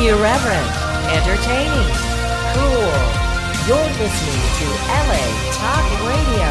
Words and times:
Irreverent, 0.00 0.72
entertaining, 1.12 1.92
cool. 2.56 2.88
You're 3.68 3.90
listening 4.00 4.40
to 4.56 4.66
LA 4.88 5.24
Talk 5.52 5.84
Radio. 6.08 6.48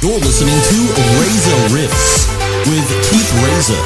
You're 0.00 0.18
listening 0.20 0.56
to 0.56 0.78
Reza 1.20 1.56
Rifts 1.74 2.26
with 2.66 2.88
Keith 3.10 3.32
Reza 3.44 3.80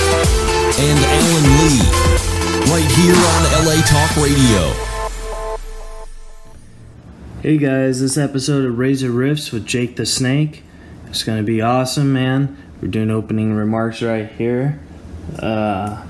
and 0.79 0.99
Alan 1.05 1.47
Lee, 1.59 1.83
right 2.71 2.89
here 2.95 3.19
on 3.19 3.43
LA 3.67 3.83
Talk 3.83 4.17
Radio. 4.17 4.63
Hey 7.43 7.59
guys, 7.59 8.01
this 8.01 8.17
episode 8.17 8.65
of 8.65 8.79
Reza 8.79 9.11
Rifts 9.11 9.51
with 9.51 9.67
Jake 9.67 9.97
the 9.97 10.07
Snake. 10.07 10.63
It's 11.11 11.25
gonna 11.25 11.43
be 11.43 11.61
awesome, 11.61 12.13
man. 12.13 12.57
We're 12.81 12.87
doing 12.87 13.11
opening 13.11 13.53
remarks 13.53 14.01
right 14.01 14.31
here. 14.31 14.79
Uh, 15.37 16.05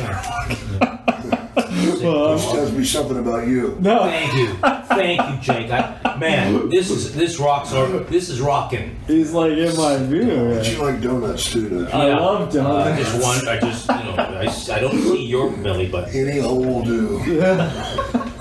well, 2.02 2.32
This 2.36 2.44
tells 2.52 2.72
me 2.72 2.84
something 2.84 3.18
about 3.18 3.46
you. 3.46 3.76
no. 3.80 4.04
Thank 4.04 4.34
you, 4.34 4.48
thank 4.86 5.20
you, 5.30 5.36
Jake. 5.40 5.70
I, 5.70 6.16
man, 6.18 6.68
this 6.68 6.90
is 6.90 7.14
this 7.14 7.38
rocks. 7.38 7.72
Are, 7.72 7.86
this 8.00 8.28
is 8.28 8.40
rocking. 8.40 8.96
He's 9.06 9.32
like 9.32 9.52
in 9.52 9.76
my 9.76 9.96
view. 9.98 10.54
But 10.54 10.70
you 10.70 10.78
like 10.82 11.00
donuts 11.00 11.50
too, 11.52 11.68
don't 11.68 11.80
you? 11.80 11.86
I 11.88 12.14
love 12.18 12.52
donuts. 12.52 12.86
I 12.88 12.90
donuts. 12.96 13.12
just 13.12 13.22
want. 13.22 13.48
I 13.48 13.58
just 13.60 13.88
you 13.88 13.94
know. 13.94 14.14
I, 14.16 14.44
s- 14.46 14.68
I 14.70 14.80
don't 14.80 14.92
see 15.02 15.26
your 15.26 15.50
belly 15.50 15.88
button. 15.88 16.28
Any 16.28 16.40
hole 16.40 16.62
will 16.64 16.84
do. 16.84 17.20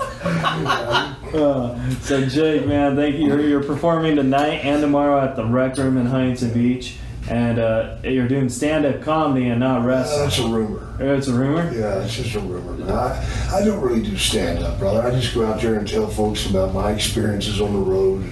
Uh, 1.30 1.78
so 2.00 2.24
Jake, 2.26 2.66
man, 2.66 2.96
thank 2.96 3.14
you. 3.16 3.26
You're, 3.28 3.40
you're 3.40 3.62
performing 3.62 4.16
tonight 4.16 4.64
and 4.64 4.80
tomorrow 4.82 5.20
at 5.20 5.36
the 5.36 5.44
Rec 5.44 5.76
Room 5.76 5.96
in 5.96 6.06
Huntington 6.06 6.52
Beach, 6.52 6.96
and 7.30 7.58
uh, 7.58 7.96
you're 8.02 8.28
doing 8.28 8.48
stand-up 8.48 9.00
comedy 9.02 9.48
and 9.48 9.60
not 9.60 9.82
Uh, 9.82 9.84
wrestling. 9.84 10.20
that's 10.24 10.38
a 10.38 10.46
rumor. 10.48 10.86
It's 10.98 11.28
a 11.28 11.32
rumor. 11.32 11.72
Yeah, 11.72 12.02
it's 12.02 12.14
just 12.16 12.34
a 12.34 12.40
rumor. 12.40 12.72
man. 12.72 12.90
I, 12.90 13.24
I 13.54 13.64
don't 13.64 13.80
really 13.80 14.02
do 14.02 14.16
stand 14.16 14.58
up, 14.64 14.78
brother. 14.78 15.00
I 15.02 15.10
just 15.12 15.32
go 15.34 15.46
out 15.46 15.60
there 15.60 15.74
and 15.76 15.86
tell 15.88 16.06
folks 16.08 16.48
about 16.50 16.74
my 16.74 16.90
experiences 16.92 17.60
on 17.60 17.72
the 17.72 17.78
road, 17.78 18.24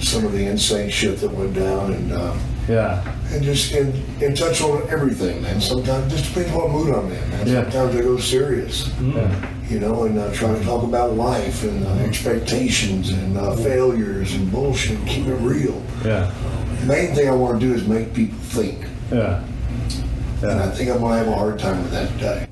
some 0.00 0.24
of 0.24 0.32
the 0.32 0.44
insane 0.46 0.90
shit 0.90 1.18
that 1.20 1.30
went 1.32 1.54
down, 1.54 1.92
and 1.94 2.12
uh, 2.12 2.34
Yeah. 2.68 3.02
and 3.32 3.42
just 3.42 3.72
and, 3.72 3.92
and 4.22 4.36
touch 4.36 4.60
on 4.60 4.82
everything, 4.90 5.42
man. 5.42 5.60
Sometimes 5.60 6.12
just 6.12 6.26
depends 6.32 6.52
what 6.52 6.70
mood 6.70 6.94
I'm 6.94 7.10
in, 7.10 7.30
man. 7.30 7.46
Yeah. 7.48 7.62
Sometimes 7.62 7.96
I 7.96 8.00
go 8.02 8.18
serious. 8.18 8.90
Yeah. 9.00 9.50
you 9.68 9.78
know, 9.80 10.04
and 10.04 10.18
uh, 10.18 10.32
try 10.32 10.54
to 10.56 10.64
talk 10.64 10.82
about 10.82 11.14
life 11.14 11.62
and 11.64 11.84
uh, 11.86 11.90
expectations 12.08 13.10
and 13.10 13.36
uh, 13.36 13.54
failures 13.56 14.34
and 14.34 14.50
bullshit. 14.52 14.98
Keep 15.06 15.26
it 15.26 15.34
real. 15.36 15.82
Yeah. 16.04 16.30
Main 16.86 17.14
thing 17.14 17.28
I 17.28 17.32
want 17.32 17.60
to 17.60 17.66
do 17.66 17.74
is 17.74 17.86
make 17.86 18.14
people 18.14 18.38
think, 18.38 18.86
Yeah. 19.12 19.42
and 20.42 20.52
I 20.60 20.70
think 20.70 20.90
I'm 20.90 21.00
gonna 21.00 21.18
have 21.18 21.28
a 21.28 21.34
hard 21.34 21.58
time 21.58 21.82
with 21.82 21.90
that 21.92 22.08
today. 22.12 22.46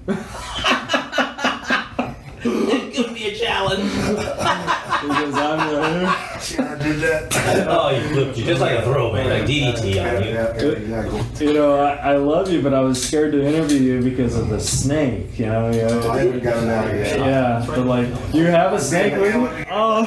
It's 2.48 2.98
gonna 2.98 3.12
be 3.14 3.26
a 3.28 3.34
challenge. 3.34 3.84
Because 3.92 5.34
I'm 5.34 5.76
right 5.76 6.40
See 6.40 6.56
how 6.56 6.74
I 6.74 6.78
did 6.78 7.00
that? 7.00 7.66
Oh, 7.68 7.90
you 7.90 8.00
flipped 8.08 8.38
you 8.38 8.44
just 8.44 8.60
like 8.60 8.78
a 8.78 8.82
throwman, 8.82 9.26
like 9.28 9.42
DDT 9.44 9.94
Yeah, 9.94 10.16
on 10.16 10.24
you. 10.24 10.30
yeah, 10.30 10.54
yeah, 10.56 10.70
exactly. 10.70 11.46
You 11.46 11.52
know, 11.54 11.76
I, 11.78 11.94
I 11.96 12.16
love 12.16 12.50
you, 12.50 12.62
but 12.62 12.72
I 12.74 12.80
was 12.80 13.02
scared 13.02 13.32
to 13.32 13.44
interview 13.44 13.78
you 13.80 14.02
because 14.02 14.36
of 14.36 14.48
the 14.48 14.58
snake. 14.60 15.38
You 15.38 15.46
know. 15.46 15.70
Yeah. 15.70 16.10
I 16.10 16.18
haven't 16.18 16.42
got 16.42 16.62
it 16.62 16.68
out 16.68 16.94
yet. 16.94 17.18
Yeah, 17.18 17.64
but 17.66 17.78
like, 17.86 18.08
you 18.34 18.44
have 18.46 18.72
a 18.72 18.80
snake 18.80 19.14
with 19.14 19.34
you? 19.34 19.48
Oh, 19.70 20.04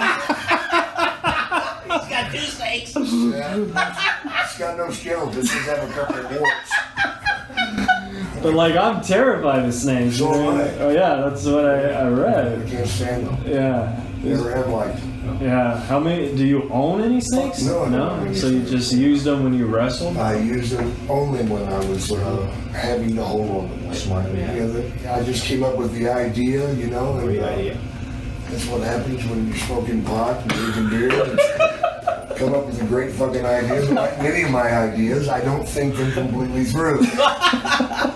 He's 1.90 2.10
got 2.10 2.32
two 2.32 2.38
snakes. 2.40 2.96
Yeah. 2.96 4.09
It's 4.60 4.68
got 4.68 4.78
no 4.78 4.92
skeletons. 4.92 5.50
Just 5.50 5.70
have 5.70 5.90
a 5.90 5.94
couple 5.94 6.18
of 6.18 6.38
warts. 6.38 6.74
but 8.44 8.54
like, 8.54 8.76
I'm 8.76 9.02
terrified 9.02 9.64
of 9.64 9.74
snakes. 9.74 10.18
So 10.18 10.34
am 10.34 10.58
I. 10.60 10.76
Oh 10.80 10.90
yeah, 10.90 11.16
that's 11.16 11.46
what 11.46 11.64
I, 11.64 11.92
I 11.92 12.08
I 12.08 12.10
read. 12.10 12.68
can't 12.68 12.86
stand 12.86 13.28
them. 13.28 13.38
Yeah, 13.48 14.04
Never 14.22 14.54
have 14.54 14.68
liked 14.68 15.00
yeah. 15.40 15.80
How 15.84 15.98
many? 15.98 16.36
Do 16.36 16.46
you 16.46 16.70
own 16.72 17.02
any 17.02 17.22
snakes? 17.22 17.62
No, 17.62 17.84
I 17.84 17.90
don't 17.90 17.94
own 18.02 18.20
no. 18.20 18.26
any 18.26 18.36
So 18.36 18.48
you 18.48 18.64
just 18.66 18.92
used 18.92 19.24
them 19.24 19.46
when 19.46 19.54
you 19.54 19.66
wrestled? 19.66 20.18
I 20.18 20.36
used 20.38 20.74
them 20.74 20.94
only 21.10 21.42
when 21.46 21.64
I 21.72 21.80
was 21.86 22.12
uh, 22.12 22.46
having 22.74 23.16
to 23.16 23.24
hold 23.24 23.50
on 23.64 23.70
to 23.70 23.76
them. 23.78 23.94
Smart 23.94 24.30
man. 24.34 24.58
You 24.58 24.64
know, 24.64 24.74
that- 24.74 25.22
I 25.22 25.24
just 25.24 25.46
came 25.46 25.64
up 25.64 25.78
with 25.78 25.94
the 25.94 26.10
idea, 26.10 26.70
you 26.74 26.88
know. 26.88 27.14
and, 27.18 27.28
Great 27.28 27.40
uh, 27.40 27.46
idea. 27.48 27.78
That's 28.50 28.66
what 28.66 28.82
happens 28.82 29.26
when 29.28 29.48
you're 29.48 29.56
smoking 29.56 30.04
pot 30.04 30.42
and 30.42 30.52
drinking 30.52 30.90
beer. 30.90 31.38
And 32.40 32.52
Come 32.52 32.60
up 32.60 32.68
with 32.68 32.82
a 32.82 32.86
great 32.86 33.12
fucking 33.12 33.46
idea. 33.46 33.94
Like 34.00 34.22
many 34.22 34.44
of 34.44 34.52
my 34.52 34.72
ideas, 34.72 35.28
I 35.28 35.44
don't 35.44 35.68
think 35.68 35.96
them 35.96 36.12
completely 36.12 36.66
through. 36.66 37.02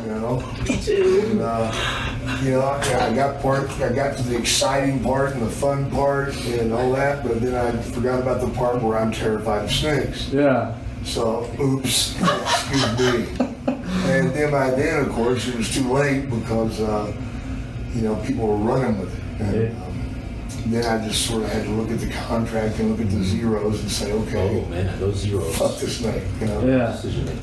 You 0.04 0.20
know? 0.20 0.54
Me 0.68 0.78
too. 0.78 1.28
And, 1.32 1.42
uh, 1.42 2.40
you 2.44 2.52
know, 2.52 2.62
I, 2.62 3.08
I 3.08 3.14
got 3.14 3.42
part, 3.42 3.70
I 3.80 3.92
got 3.92 4.18
to 4.18 4.24
the 4.24 4.38
exciting 4.38 5.02
part 5.02 5.34
and 5.34 5.42
the 5.42 5.50
fun 5.50 5.90
part 5.92 6.36
and 6.46 6.74
all 6.74 6.92
that, 6.94 7.24
but 7.24 7.42
then 7.42 7.56
I 7.56 7.82
forgot 7.82 8.20
about 8.22 8.42
the 8.42 8.50
part 8.50 8.82
where 8.82 8.98
I'm 8.98 9.12
terrified 9.12 9.66
of 9.66 9.72
snakes. 9.72 10.30
Yeah. 10.30 10.78
So, 11.04 11.50
oops, 11.60 12.16
excuse 12.22 13.00
me. 13.00 13.48
And 13.68 14.30
then 14.32 14.52
by 14.52 14.72
then, 14.72 15.06
of 15.06 15.12
course, 15.14 15.48
it 15.48 15.56
was 15.56 15.74
too 15.74 15.92
late 15.92 16.30
because, 16.30 16.82
uh, 16.82 17.14
you 17.94 18.02
know, 18.02 18.16
people 18.26 18.48
were 18.48 18.58
running 18.58 19.00
with 19.00 19.14
it. 19.14 19.42
And, 19.42 19.84
um, 19.84 19.93
then 20.68 20.86
I 20.86 21.06
just 21.06 21.26
sort 21.28 21.44
of 21.44 21.52
had 21.52 21.66
to 21.66 21.72
look 21.72 21.92
at 21.92 22.00
the 22.00 22.10
contract 22.10 22.80
and 22.80 22.92
look 22.92 23.02
at 23.02 23.10
the 23.10 23.24
zeros 23.24 23.82
and 23.82 23.92
say, 23.92 24.12
Oh 24.12 24.20
okay, 24.24 24.66
man, 24.70 25.00
those 25.00 25.18
zeros. 25.18 25.58
fuck 25.58 25.78
this 25.78 25.98
snake, 25.98 26.24
you 26.40 26.48
know. 26.48 26.66
Yeah. 26.66 26.92
Decision 26.94 27.26
making. 27.26 27.42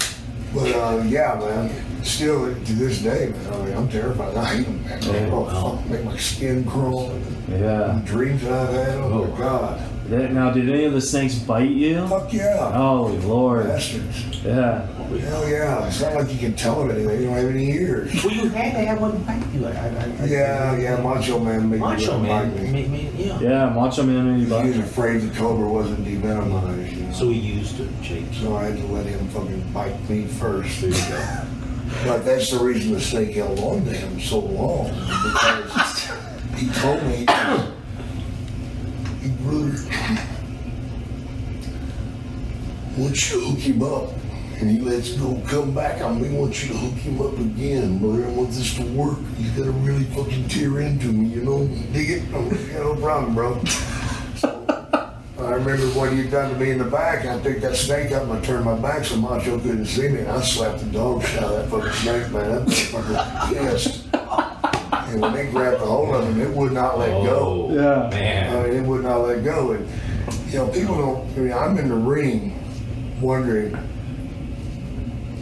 But 0.55 0.75
uh, 0.75 1.03
yeah, 1.07 1.39
man, 1.39 2.05
still 2.05 2.53
to 2.53 2.73
this 2.73 3.01
day, 3.03 3.29
man, 3.29 3.53
I 3.53 3.65
mean, 3.67 3.77
I'm 3.77 3.89
terrified. 3.89 4.37
I 4.37 4.45
hate 4.57 4.67
them, 4.67 4.85
man. 4.85 5.03
Yeah. 5.03 5.31
Oh, 5.33 5.77
fuck, 5.77 5.87
make 5.91 6.05
my 6.05 6.17
skin 6.17 6.65
crawl. 6.65 7.17
Yeah. 7.49 8.01
Dreams 8.05 8.43
that 8.43 8.53
I've 8.53 8.75
had, 8.75 8.99
oh, 8.99 9.27
my 9.27 9.39
god. 9.39 9.90
Yeah, 10.11 10.27
Now, 10.33 10.51
did 10.51 10.69
any 10.69 10.85
of 10.85 10.93
the 10.93 11.01
snakes 11.01 11.37
bite 11.37 11.71
you? 11.71 12.05
Fuck 12.09 12.33
yeah. 12.33 12.73
Holy 12.73 13.19
Lord. 13.19 13.69
Bastards. 13.69 14.43
Yeah. 14.45 14.85
Hell 14.87 15.49
yeah. 15.49 15.87
It's 15.87 16.01
not 16.01 16.15
like 16.15 16.33
you 16.33 16.39
can 16.39 16.55
tell 16.57 16.81
them 16.81 16.91
anything. 16.91 17.21
You 17.21 17.27
don't 17.27 17.37
have 17.37 17.51
any 17.51 17.71
ears. 17.71 18.25
Well, 18.25 18.35
you 18.35 18.49
had 18.49 18.73
to 18.73 18.79
have 18.81 19.01
one 19.01 19.19
bite 19.23 19.47
you. 19.55 19.67
I, 19.67 19.71
I, 19.71 20.23
I, 20.23 20.25
Yeah, 20.25 20.77
yeah, 20.77 20.97
Macho 21.01 21.39
Man 21.39 21.71
made 21.71 21.79
Macho 21.81 22.19
me 22.19 22.29
Man. 22.29 22.51
bite 22.51 22.61
me. 22.63 22.71
Made, 22.73 22.91
made, 22.91 23.15
yeah. 23.15 23.41
Yeah, 23.41 23.71
Macho 23.71 24.03
Man 24.03 24.27
and 24.27 24.41
you 24.41 24.59
He 24.59 24.69
was 24.69 24.79
afraid 24.79 25.21
the 25.21 25.33
cobra 25.37 25.69
wasn't 25.69 26.05
devenomized, 26.05 26.91
you 26.97 27.03
know. 27.05 27.13
So 27.13 27.29
he 27.29 27.39
used 27.39 27.79
it, 27.79 27.89
Jake. 28.03 28.25
So 28.33 28.57
I 28.57 28.65
had 28.65 28.79
to 28.79 28.87
let 28.87 29.07
him 29.07 29.29
fucking 29.29 29.73
bite 29.73 30.11
me 30.11 30.27
first. 30.27 30.81
There 30.81 30.91
you 30.91 31.09
go. 31.09 31.47
But 32.05 32.25
that's 32.25 32.51
the 32.51 32.59
reason 32.59 32.93
the 32.93 33.01
snake 33.01 33.35
held 33.35 33.59
on 33.61 33.85
to 33.85 33.93
him 33.93 34.21
so 34.21 34.39
long 34.41 34.87
because 34.91 36.09
he 36.57 36.69
told 36.81 37.03
me, 37.05 37.27
he 39.21 39.29
brother, 39.43 39.77
once 43.01 43.31
you 43.31 43.41
hook 43.41 43.59
him 43.59 43.83
up 43.83 44.11
and 44.61 44.71
he 44.71 44.79
lets 44.79 45.15
go, 45.15 45.41
come 45.49 45.73
back, 45.75 46.03
I'm 46.03 46.21
gonna 46.23 46.35
want 46.39 46.63
you 46.63 46.69
to 46.69 46.77
hook 46.79 46.99
him 46.99 47.21
up 47.23 47.33
again, 47.39 47.99
brother. 47.99 48.27
I 48.27 48.31
want 48.31 48.51
this 48.51 48.75
to 48.77 48.83
work. 48.93 49.19
You 49.39 49.51
gotta 49.53 49.71
really 49.71 50.05
fucking 50.05 50.49
tear 50.49 50.81
into 50.81 51.07
me, 51.07 51.29
you 51.35 51.43
know? 51.43 51.67
Dig 51.95 52.11
it? 52.11 52.23
I'm 52.35 52.51
like, 52.51 52.61
yeah, 52.69 52.79
no 52.81 52.95
problem, 52.97 53.35
bro. 53.35 53.63
So, 54.37 54.67
I 55.39 55.53
remember 55.53 55.87
what 55.99 56.13
he'd 56.13 56.31
done 56.31 56.53
to 56.53 56.61
me 56.61 56.73
in 56.73 56.79
the 56.79 56.85
back. 56.85 57.25
I 57.25 57.39
picked 57.41 57.63
that 57.63 57.75
snake 57.75 58.13
up 58.13 58.25
and 58.25 58.33
I 58.35 58.41
turned 58.43 58.67
my 58.67 58.75
back 58.77 59.07
so 59.07 59.17
Macho 59.17 59.59
couldn't 59.59 59.87
see 59.87 60.09
me. 60.09 60.21
And 60.21 60.29
I 60.33 60.43
slapped 60.43 60.81
the 60.81 60.87
dog 60.87 61.25
shit 61.25 61.43
out 61.43 61.55
of 61.55 61.71
that 61.71 61.71
fucking 61.71 61.93
snake, 61.93 62.31
man. 62.31 62.51
That 62.51 62.67
motherfucker 62.69 63.49
pissed. 63.71 64.07
and 65.11 65.23
when 65.23 65.33
they 65.33 65.51
grabbed 65.51 65.77
a 65.81 65.87
hold 65.87 66.15
of 66.15 66.25
him, 66.29 66.39
it 66.43 66.51
would 66.51 66.73
not 66.73 66.99
let 66.99 67.09
go. 67.25 67.69
Oh, 67.71 67.75
Yeah. 67.75 68.03
I 68.05 68.11
Man. 68.11 68.63
mean, 68.69 68.85
it 68.85 68.87
would 68.87 69.03
not 69.05 69.23
let 69.23 69.43
go. 69.43 69.73
And, 69.73 69.89
you 70.49 70.59
know, 70.59 70.69
people 70.69 70.97
don't, 70.99 71.27
I 71.37 71.41
mean, 71.41 71.53
I'm 71.55 71.79
in 71.79 71.89
the 71.89 71.95
ring 71.97 72.60
wondering 73.21 73.75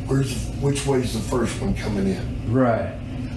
where's, 0.07 0.47
which 0.61 0.87
way's 0.87 1.13
the 1.15 1.21
first 1.21 1.61
one 1.61 1.75
coming 1.75 2.09
in? 2.09 2.53
Right. 2.53 2.95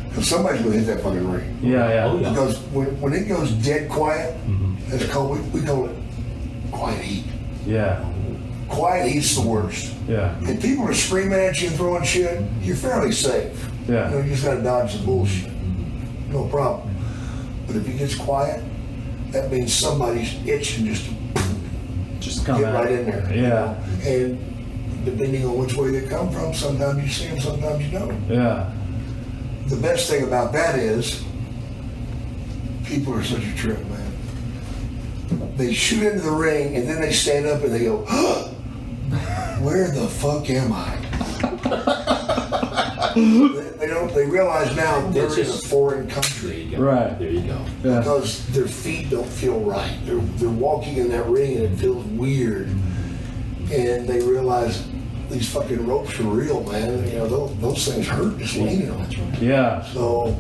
Because 0.10 0.28
somebody's 0.28 0.62
going 0.62 0.74
to 0.74 0.80
hit 0.80 0.88
that 0.88 1.04
fucking 1.04 1.32
ring. 1.32 1.58
Yeah, 1.62 1.90
yeah. 1.90 2.06
Oh, 2.06 2.20
yeah. 2.20 2.30
Because 2.30 2.60
when, 2.74 3.00
when 3.00 3.14
it 3.14 3.28
goes 3.28 3.52
dead 3.52 3.90
quiet, 3.90 4.36
mm-hmm. 4.46 4.76
it's 4.94 5.10
called, 5.12 5.32
we, 5.32 5.60
we 5.60 5.66
call 5.66 5.88
it 5.88 5.96
quiet 6.72 7.02
heat. 7.02 7.26
Yeah. 7.66 8.06
Quiet 8.68 9.10
heat's 9.10 9.36
the 9.36 9.48
worst. 9.48 9.94
Yeah. 10.08 10.36
If 10.42 10.62
people 10.62 10.86
are 10.86 10.94
screaming 10.94 11.40
at 11.40 11.62
you 11.62 11.68
and 11.68 11.78
throwing 11.78 12.04
shit, 12.04 12.42
you're 12.62 12.76
fairly 12.76 13.12
safe. 13.12 13.70
Yeah. 13.88 14.10
You 14.10 14.16
know, 14.16 14.24
you 14.24 14.32
just 14.32 14.44
gotta 14.44 14.62
dodge 14.62 14.98
the 14.98 15.06
bullshit. 15.06 15.50
Mm-hmm. 15.50 16.02
Mm-hmm. 16.04 16.34
No 16.34 16.48
problem. 16.48 16.94
But 17.68 17.76
if 17.78 17.88
it 17.88 17.98
gets 17.98 18.16
quiet, 18.16 18.64
that 19.32 19.50
means 19.52 19.74
somebody's 19.74 20.34
itching 20.46 20.86
just 20.86 21.06
to 21.06 21.14
Just 22.22 22.46
come 22.46 22.62
get 22.62 22.74
out. 22.74 22.86
right 22.86 22.92
in 22.94 23.06
there. 23.06 23.34
Yeah. 23.34 23.74
And 24.08 24.40
depending 25.04 25.44
on 25.46 25.58
which 25.58 25.74
way 25.76 25.90
they 25.92 26.08
come 26.08 26.32
from, 26.32 26.54
sometimes 26.54 27.04
you 27.04 27.10
see 27.10 27.28
them, 27.30 27.40
sometimes 27.40 27.84
you 27.84 27.92
don't. 27.98 28.30
Yeah. 28.30 28.72
The 29.68 29.76
best 29.78 30.10
thing 30.10 30.24
about 30.24 30.54
that 30.54 30.78
is 30.78 31.24
people 32.86 33.14
are 33.14 33.24
such 33.24 33.44
a 33.44 33.56
trip, 33.56 33.80
man. 33.88 34.12
They 35.58 35.74
shoot 35.74 36.04
into 36.04 36.22
the 36.22 36.32
ring 36.32 36.76
and 36.76 36.88
then 36.88 37.02
they 37.02 37.12
stand 37.12 37.48
up 37.48 37.64
and 37.64 37.74
they 37.74 37.86
go, 37.86 37.98
"Where 39.62 39.90
the 39.90 40.08
fuck 40.08 40.50
am 40.50 40.72
I?" 40.74 40.98
they, 43.82 43.88
they 43.88 43.94
don't. 43.94 44.14
They 44.14 44.26
realize 44.26 44.76
now 44.76 45.02
they're 45.10 45.26
It's 45.26 45.36
in 45.36 45.42
a 45.42 45.46
just- 45.46 45.68
foreign 45.68 46.06
There 46.08 46.16
country 46.16 46.62
you 46.62 46.78
go. 46.78 46.84
Right. 46.84 47.18
There 47.20 47.30
you 47.32 47.42
go. 47.42 47.60
Yeah. 47.84 48.00
because 48.00 48.46
their 48.48 48.68
feet 48.68 49.10
don't 49.10 49.28
feel 49.28 49.60
right. 49.62 49.98
They're 50.06 50.16
they're 50.38 50.50
walking 50.50 50.98
in 50.98 51.10
that 51.10 51.26
ring 51.28 51.56
and 51.58 51.66
it 51.66 51.78
feels 51.78 52.06
weird, 52.06 52.68
and 53.72 54.08
they 54.08 54.20
realize 54.22 54.88
these 55.30 55.50
fucking 55.52 55.86
ropes 55.88 56.20
are 56.20 56.24
real, 56.24 56.64
man. 56.64 57.08
You 57.08 57.20
know 57.20 57.28
those, 57.28 57.58
those 57.60 57.88
things 57.88 58.08
hurt 58.08 58.38
just 58.38 58.56
leaning 58.58 58.92
on. 58.92 59.10
them. 59.10 59.34
Yeah. 59.40 59.82
So 59.94 60.38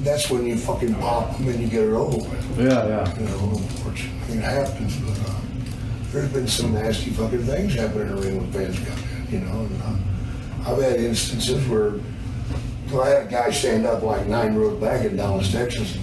that's 0.00 0.30
when 0.30 0.46
you 0.46 0.56
fucking 0.56 0.94
pop 0.96 1.36
them 1.38 1.48
and 1.48 1.60
you 1.60 1.66
get 1.68 1.82
it 1.84 1.92
over 1.92 2.16
with. 2.18 2.58
Yeah. 2.60 2.86
Yeah. 2.86 3.18
You 3.18 3.26
know, 3.26 3.50
unfortunately, 3.56 4.36
it 4.36 4.42
happens. 4.42 4.96
But 5.00 5.18
uh, 5.30 5.34
there's 6.12 6.32
been 6.32 6.46
some 6.46 6.72
nasty 6.74 7.10
fucking 7.10 7.42
things 7.44 7.74
happen 7.74 8.02
in 8.02 8.14
the 8.14 8.22
ring 8.22 8.40
with 8.40 8.52
fans 8.54 8.78
come. 8.78 8.98
You 9.30 9.40
know, 9.40 9.60
and 9.60 9.82
uh, 9.82 10.70
I've 10.70 10.80
had 10.82 11.00
instances 11.00 11.66
where 11.68 11.94
well, 12.92 13.02
I 13.02 13.08
had 13.10 13.26
a 13.26 13.30
guy 13.30 13.50
stand 13.50 13.86
up 13.86 14.02
like 14.02 14.26
nine 14.26 14.54
rows 14.54 14.80
back 14.80 15.04
in 15.04 15.16
Dallas, 15.16 15.50
Texas, 15.50 15.96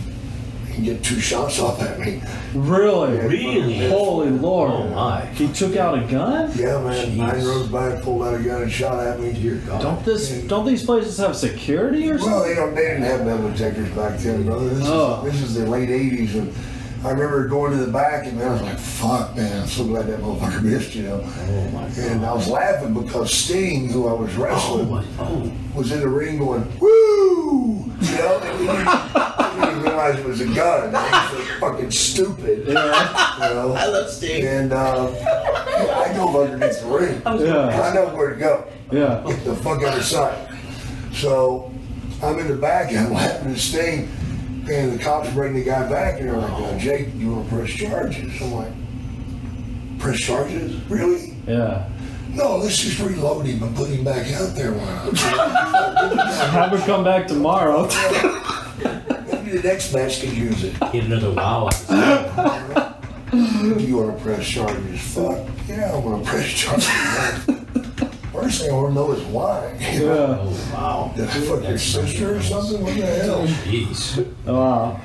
and 0.74 0.84
get 0.86 1.04
two 1.04 1.20
shots 1.20 1.60
off 1.60 1.82
at 1.82 2.00
me. 2.00 2.22
Really? 2.54 3.18
Really? 3.20 3.90
Holy 3.90 4.30
Lord. 4.30 4.72
Oh, 4.72 4.88
my. 4.90 5.26
He 5.28 5.52
took 5.52 5.76
out 5.76 5.98
a 5.98 6.06
gun? 6.08 6.52
Yeah, 6.56 6.82
man, 6.82 7.18
nine 7.18 7.36
Jeez. 7.36 7.46
rows 7.46 7.68
back, 7.68 8.02
pulled 8.04 8.24
out 8.24 8.34
a 8.40 8.44
gun 8.44 8.64
and 8.64 8.72
shot 8.72 9.00
at 9.06 9.20
me. 9.20 9.34
Dear 9.34 9.56
God. 9.68 9.82
Don't 9.82 10.04
this 10.06 10.30
don't 10.44 10.66
these 10.66 10.84
places 10.84 11.18
have 11.18 11.36
security 11.36 12.10
or 12.10 12.16
Well, 12.18 12.26
something? 12.26 12.50
they 12.50 12.56
don't. 12.56 12.76
They 12.76 12.82
didn't 12.82 13.04
have 13.04 13.26
metal 13.26 13.50
detectors 13.52 13.90
back 13.90 14.18
then, 14.20 14.44
brother. 14.44 14.70
This, 14.70 14.88
Oh. 14.88 15.24
is, 15.26 15.34
this 15.34 15.42
is 15.44 15.56
the 15.56 15.66
late 15.68 15.90
'80s, 15.90 16.36
and 16.36 16.54
I 17.04 17.10
remember 17.10 17.48
going 17.48 17.72
to 17.72 17.84
the 17.84 17.92
back, 17.92 18.28
and 18.28 18.42
I 18.42 18.50
was 18.54 18.62
like, 18.62 18.78
"Fuck, 18.78 19.36
man! 19.36 19.62
I'm 19.64 19.68
so 19.68 19.84
glad 19.86 20.06
that 20.08 20.20
motherfucker 20.20 20.62
missed," 20.72 20.94
you 20.94 21.04
know. 21.04 21.22
Oh. 21.26 21.92
And 21.98 22.24
I 22.26 22.34
was 22.34 22.48
laughing 22.48 22.94
because 22.94 23.34
Sting, 23.34 23.90
who 23.90 24.08
I 24.08 24.14
was 24.14 24.36
wrestling. 24.36 24.88
Oh. 25.20 25.52
was 25.76 25.92
in 25.92 26.00
the 26.02 26.08
ring 26.08 26.38
going, 26.38 26.64
"Woo!" 26.80 27.92
You 28.02 28.12
know, 28.18 28.40
and 28.44 28.60
he, 28.60 29.66
didn't 29.66 29.82
realize 29.84 30.20
it 30.20 30.26
was 30.26 30.42
a 30.42 30.46
gun. 30.54 30.90
He 30.90 30.96
was 30.96 31.30
so 31.48 31.60
fucking 31.60 31.92
stupid. 31.92 32.68
You 32.68 32.74
know. 32.74 32.92
I 32.94 33.88
love 33.88 34.10
Sting. 34.10 34.46
And 34.46 34.74
uh, 34.74 35.08
I 35.12 36.14
go 36.16 36.44
underneath 36.44 36.82
the 36.82 36.88
ring. 36.88 37.22
Yeah. 37.26 37.82
I 37.82 37.94
know 37.94 38.16
where 38.16 38.34
to 38.34 38.40
go 38.40 38.66
Yeah. 38.92 39.24
get 39.26 39.44
the 39.44 39.56
fuck 39.56 39.82
out 39.84 39.98
of 39.98 40.04
sight. 40.04 40.50
So 41.14 41.72
I'm 42.24 42.38
in 42.40 42.48
the 42.48 42.56
back 42.56 42.90
and 42.92 43.00
I'm 43.08 43.14
laughing 43.14 43.52
at 43.52 43.58
Sting, 43.58 44.10
and 44.74 44.94
the 44.94 45.04
cops 45.04 45.32
bring 45.34 45.54
the 45.54 45.64
guy 45.64 45.88
back 45.90 46.20
and 46.20 46.30
they're 46.30 46.38
like, 46.38 46.52
uh, 46.52 46.78
Jake, 46.78 47.14
you 47.16 47.32
want 47.32 47.50
to 47.50 47.56
press 47.56 47.70
charges? 47.70 48.42
I'm 48.42 48.52
like, 48.54 50.00
press 50.00 50.20
charges? 50.20 50.74
Really? 50.90 51.36
Yeah. 51.48 51.90
No, 52.30 52.58
let's 52.58 52.78
just 52.78 53.00
reload 53.00 53.46
him 53.46 53.62
and 53.62 53.76
put 53.76 53.90
him 53.90 54.04
back 54.04 54.32
out 54.34 54.56
there. 54.56 54.72
Why 54.72 54.86
not? 54.86 55.18
Have 56.52 56.72
her 56.72 56.86
come 56.86 57.04
back 57.04 57.28
tomorrow. 57.28 57.84
Maybe 59.32 59.58
the 59.58 59.62
next 59.64 59.94
match 59.94 60.22
could 60.22 60.34
use 60.34 60.64
it. 60.64 60.80
Get 60.80 61.06
another 61.06 61.34
wow. 61.34 61.68
out 61.68 61.90
of 61.90 63.82
You 63.82 63.98
want 63.98 64.18
to 64.18 64.24
press 64.24 64.48
charges? 64.48 65.02
Fuck 65.14 65.48
yeah, 65.68 65.92
I 65.92 65.98
want 65.98 66.24
to 66.24 66.30
press 66.30 66.50
charges. 66.50 67.61
First 68.42 68.62
thing 68.62 68.72
I 68.72 68.74
want 68.74 68.88
to 68.90 68.94
know 68.96 69.12
is 69.12 69.24
why. 69.26 69.78
Yeah. 69.80 70.00
Oh, 70.42 70.72
wow. 70.74 71.14
Did 71.16 71.30
I 71.30 71.32
fuck 71.32 71.64
your 71.64 71.78
sister 71.78 72.36
or 72.38 72.42
something? 72.42 72.82
What 72.84 72.96
the 72.96 73.06
hell? 73.06 73.46
Jeez. 73.46 74.26
Wow. 74.46 75.00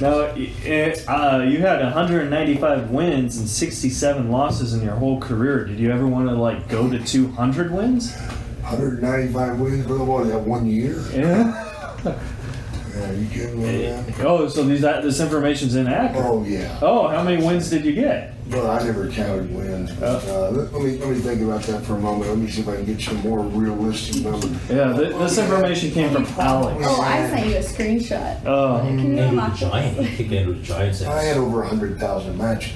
Now, 0.00 0.34
it, 0.36 1.08
uh, 1.08 1.42
you 1.46 1.58
had 1.58 1.82
195 1.82 2.90
wins 2.90 3.38
and 3.38 3.48
67 3.48 4.30
losses 4.30 4.74
in 4.74 4.82
your 4.82 4.94
whole 4.94 5.18
career. 5.20 5.64
Did 5.64 5.78
you 5.78 5.90
ever 5.90 6.06
want 6.06 6.28
to 6.28 6.34
like 6.34 6.68
go 6.68 6.90
to 6.90 6.98
200 7.02 7.72
wins? 7.72 8.14
195 8.14 9.60
wins 9.60 9.86
for 9.86 9.94
the 9.94 10.04
what? 10.04 10.26
That 10.26 10.40
one 10.40 10.66
year? 10.66 11.02
Yeah. 11.12 11.62
Yeah, 12.04 13.10
you 13.12 13.28
kidding 13.32 13.62
me, 13.62 13.82
man? 13.84 14.14
Oh, 14.20 14.48
so 14.48 14.64
these 14.64 14.82
this 14.82 15.20
information's 15.20 15.76
inaccurate. 15.76 16.24
Oh 16.26 16.44
yeah. 16.44 16.78
Oh, 16.82 17.08
how 17.08 17.22
many 17.22 17.44
wins 17.44 17.70
did 17.70 17.84
you 17.84 17.94
get? 17.94 18.35
Well, 18.50 18.70
I 18.70 18.82
never 18.84 19.08
counted 19.10 19.52
wins. 19.54 19.92
But, 19.94 20.24
uh, 20.28 20.50
let, 20.50 20.72
let 20.72 20.82
me 20.82 20.98
let 20.98 21.08
me 21.08 21.16
think 21.16 21.42
about 21.42 21.62
that 21.64 21.84
for 21.84 21.94
a 21.94 21.98
moment. 21.98 22.30
Let 22.30 22.38
me 22.38 22.48
see 22.48 22.60
if 22.60 22.68
I 22.68 22.76
can 22.76 22.84
get 22.84 23.04
you 23.06 23.12
a 23.12 23.20
more 23.22 23.40
realistic 23.40 24.22
number. 24.22 24.46
Yeah, 24.72 24.92
th- 24.96 25.16
this 25.16 25.36
information 25.38 25.90
came 25.90 26.12
from 26.12 26.24
Alex. 26.38 26.80
Oh, 26.86 27.00
I 27.00 27.28
sent 27.28 27.46
you 27.48 27.56
a 27.56 27.58
screenshot. 27.60 28.40
Oh, 28.46 28.80
Can 28.84 28.98
you 28.98 29.04
Andre 29.04 29.16
the 29.16 29.28
unlock 29.30 29.56
Giant. 29.56 29.96
this? 29.96 30.08
He 30.10 30.28
kicked 30.28 30.32
Andre 30.46 30.54
the 30.58 30.62
Giant's 30.62 31.02
I 31.02 31.22
had 31.24 31.32
ass. 31.32 31.36
over 31.38 31.62
hundred 31.64 31.98
thousand 31.98 32.38
matches. 32.38 32.72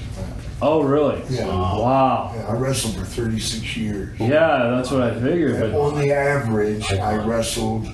oh, 0.60 0.82
really? 0.82 1.22
Yeah. 1.30 1.46
Wow. 1.46 2.32
Yeah, 2.34 2.48
I 2.48 2.52
wrestled 2.54 2.96
for 2.96 3.04
36 3.04 3.76
years. 3.76 4.18
Yeah, 4.18 4.74
that's 4.76 4.90
what 4.90 5.02
I 5.02 5.14
figured. 5.20 5.60
But 5.60 5.72
on 5.78 5.98
the 6.00 6.12
average, 6.12 6.92
I 6.92 7.14
wrestled 7.24 7.86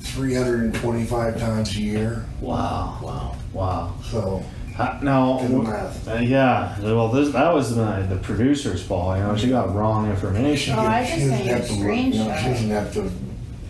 325 0.00 1.38
times 1.40 1.76
a 1.76 1.80
year. 1.80 2.24
wow, 2.40 2.98
Wow. 3.02 3.36
wow. 3.52 3.94
So 4.04 4.42
Uh, 4.78 4.98
now, 5.02 5.38
do 5.40 5.48
the 5.48 5.58
math. 5.62 6.08
uh, 6.08 6.14
yeah. 6.16 6.78
Well, 6.80 7.08
this 7.08 7.30
that 7.32 7.52
was 7.54 7.74
my, 7.76 8.02
the 8.02 8.16
producer's 8.16 8.82
fault. 8.82 9.16
You 9.16 9.24
know, 9.24 9.36
she 9.36 9.48
got 9.48 9.74
wrong 9.74 10.10
information. 10.10 10.74
Oh, 10.78 10.82
I 10.82 11.04
She 11.04 11.20
just 11.20 11.30
doesn't 11.30 11.36
sent 11.38 11.44
you 11.46 11.50
a 11.50 11.54
have 11.56 11.66
to 11.68 11.72
look, 11.74 11.96
you 11.96 12.24
know, 12.24 12.36
She 12.36 12.48
doesn't 12.48 12.70
have 12.70 12.92
to 12.94 13.10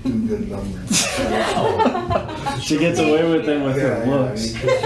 do 0.04 0.26
good 0.26 0.50
numbers. 0.50 1.06
She 2.62 2.78
gets 2.78 2.98
away 2.98 3.22
with 3.30 3.48
it 3.48 3.62
with 3.62 3.76
Yeah, 3.76 3.82
her 3.82 4.04
yeah, 4.06 4.14
looks. 4.16 4.54
you 4.54 4.60
just 4.60 4.82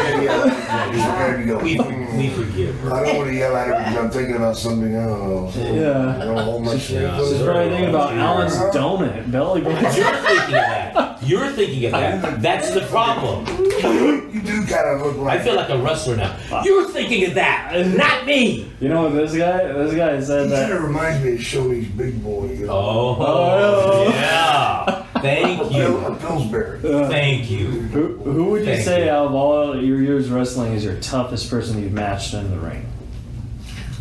gotta 1.08 1.44
go. 1.46 1.58
We, 1.60 1.78
we 1.78 2.28
forgive 2.30 2.74
her. 2.80 2.92
I 2.92 3.04
don't 3.06 3.16
want 3.16 3.28
to 3.30 3.34
yell 3.34 3.56
at 3.56 3.68
her 3.68 3.74
because 3.78 3.96
I'm 3.96 4.10
thinking 4.10 4.36
about 4.36 4.56
something 4.56 4.94
I 4.96 5.06
don't 5.06 5.28
know. 5.30 5.50
So 5.50 5.60
Yeah. 5.60 6.16
I 6.20 6.24
don't 6.24 6.38
hold 6.38 6.64
my 6.64 6.76
shit 6.78 7.02
Yeah. 7.02 7.16
She's 7.18 7.42
probably 7.42 7.68
thinking 7.70 7.88
about 7.90 8.12
Alan's 8.14 8.56
donut 8.74 9.30
belly 9.30 9.60
button. 9.62 9.82
You're 9.82 9.92
thinking 9.92 10.44
of 10.44 10.50
that. 10.50 11.09
You're 11.22 11.50
thinking 11.50 11.84
of 11.86 11.92
that. 11.92 12.40
That's 12.42 12.70
the 12.70 12.80
problem. 12.82 13.46
You 14.30 14.40
do 14.42 14.64
kind 14.66 14.88
of 14.88 15.00
look 15.04 15.16
like. 15.16 15.40
I 15.40 15.42
feel 15.42 15.56
like 15.56 15.70
a 15.70 15.78
wrestler 15.78 16.16
now. 16.16 16.62
You're 16.62 16.88
thinking 16.90 17.24
of 17.26 17.34
that, 17.34 17.72
not 17.96 18.26
me. 18.26 18.70
You 18.78 18.88
know 18.88 19.02
what 19.04 19.14
this 19.14 19.34
guy? 19.36 19.64
This 19.72 19.94
guy 19.94 20.20
said 20.20 20.46
He 20.48 20.52
kind 20.54 20.72
of 20.72 20.82
reminds 20.84 21.24
me 21.24 21.32
of 21.34 21.40
Shoney's 21.40 21.88
big 21.88 22.22
boy. 22.22 22.46
You 22.52 22.66
know? 22.66 22.72
Oh, 22.72 23.16
Oh. 23.18 24.08
yeah. 24.10 25.02
Thank 25.20 25.70
Bill, 25.70 25.72
you. 26.12 26.16
Pillsbury. 26.20 26.78
Thank 27.08 27.50
you. 27.50 27.66
Who, 27.66 28.16
who 28.18 28.44
would 28.50 28.60
you 28.60 28.66
Thank 28.66 28.84
say 28.84 29.04
you. 29.06 29.10
out 29.10 29.26
of 29.26 29.34
all 29.34 29.82
your 29.82 30.00
years 30.00 30.28
wrestling 30.30 30.74
is 30.74 30.84
your 30.84 31.00
toughest 31.00 31.50
person 31.50 31.82
you've 31.82 31.92
matched 31.92 32.32
in 32.34 32.48
the 32.52 32.58
ring? 32.60 32.86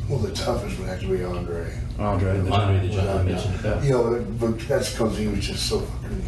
Well, 0.07 0.19
the 0.19 0.31
toughest 0.33 0.77
would 0.77 0.87
have 0.89 0.99
to 1.01 1.07
be 1.07 1.23
Andre. 1.23 1.73
Andre 1.97 2.39
the 2.41 2.51
Andre 2.51 2.87
the 2.87 2.93
Giant. 2.93 2.93
Giant, 2.93 3.09
I 3.09 3.23
mentioned. 3.23 3.59
Yeah. 3.63 3.83
You 3.83 3.89
know, 3.91 4.25
but 4.39 4.59
that's 4.67 4.91
because 4.91 5.17
he 5.17 5.27
was 5.27 5.39
just 5.45 5.67
so 5.67 5.79
fucking 5.79 6.23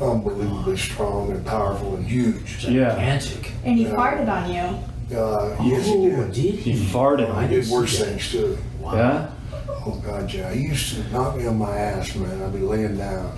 unbelievably 0.00 0.76
strong 0.76 1.30
and 1.30 1.44
powerful 1.44 1.96
and 1.96 2.06
huge. 2.06 2.64
Yeah. 2.64 2.90
Gigantic. 2.90 3.52
And 3.64 3.76
he 3.78 3.84
Yeah. 3.84 3.94
farted 3.94 4.28
on 4.28 4.50
you. 4.52 5.16
Uh, 5.16 5.56
yes, 5.62 5.86
he 5.86 5.92
Oh, 5.92 6.02
did. 6.24 6.32
did 6.32 6.54
He 6.54 6.72
he? 6.72 6.86
farted. 6.92 7.42
He 7.48 7.54
did 7.60 7.68
worse 7.70 7.98
things 8.02 8.30
too. 8.30 8.58
Yeah. 8.82 9.28
Oh 9.86 10.00
God, 10.04 10.32
yeah. 10.32 10.52
He 10.52 10.62
used 10.68 10.94
to 10.96 11.12
knock 11.12 11.36
me 11.36 11.46
on 11.46 11.58
my 11.58 11.76
ass, 11.76 12.14
man. 12.16 12.42
I'd 12.42 12.52
be 12.52 12.58
laying 12.60 12.96
down. 12.98 13.30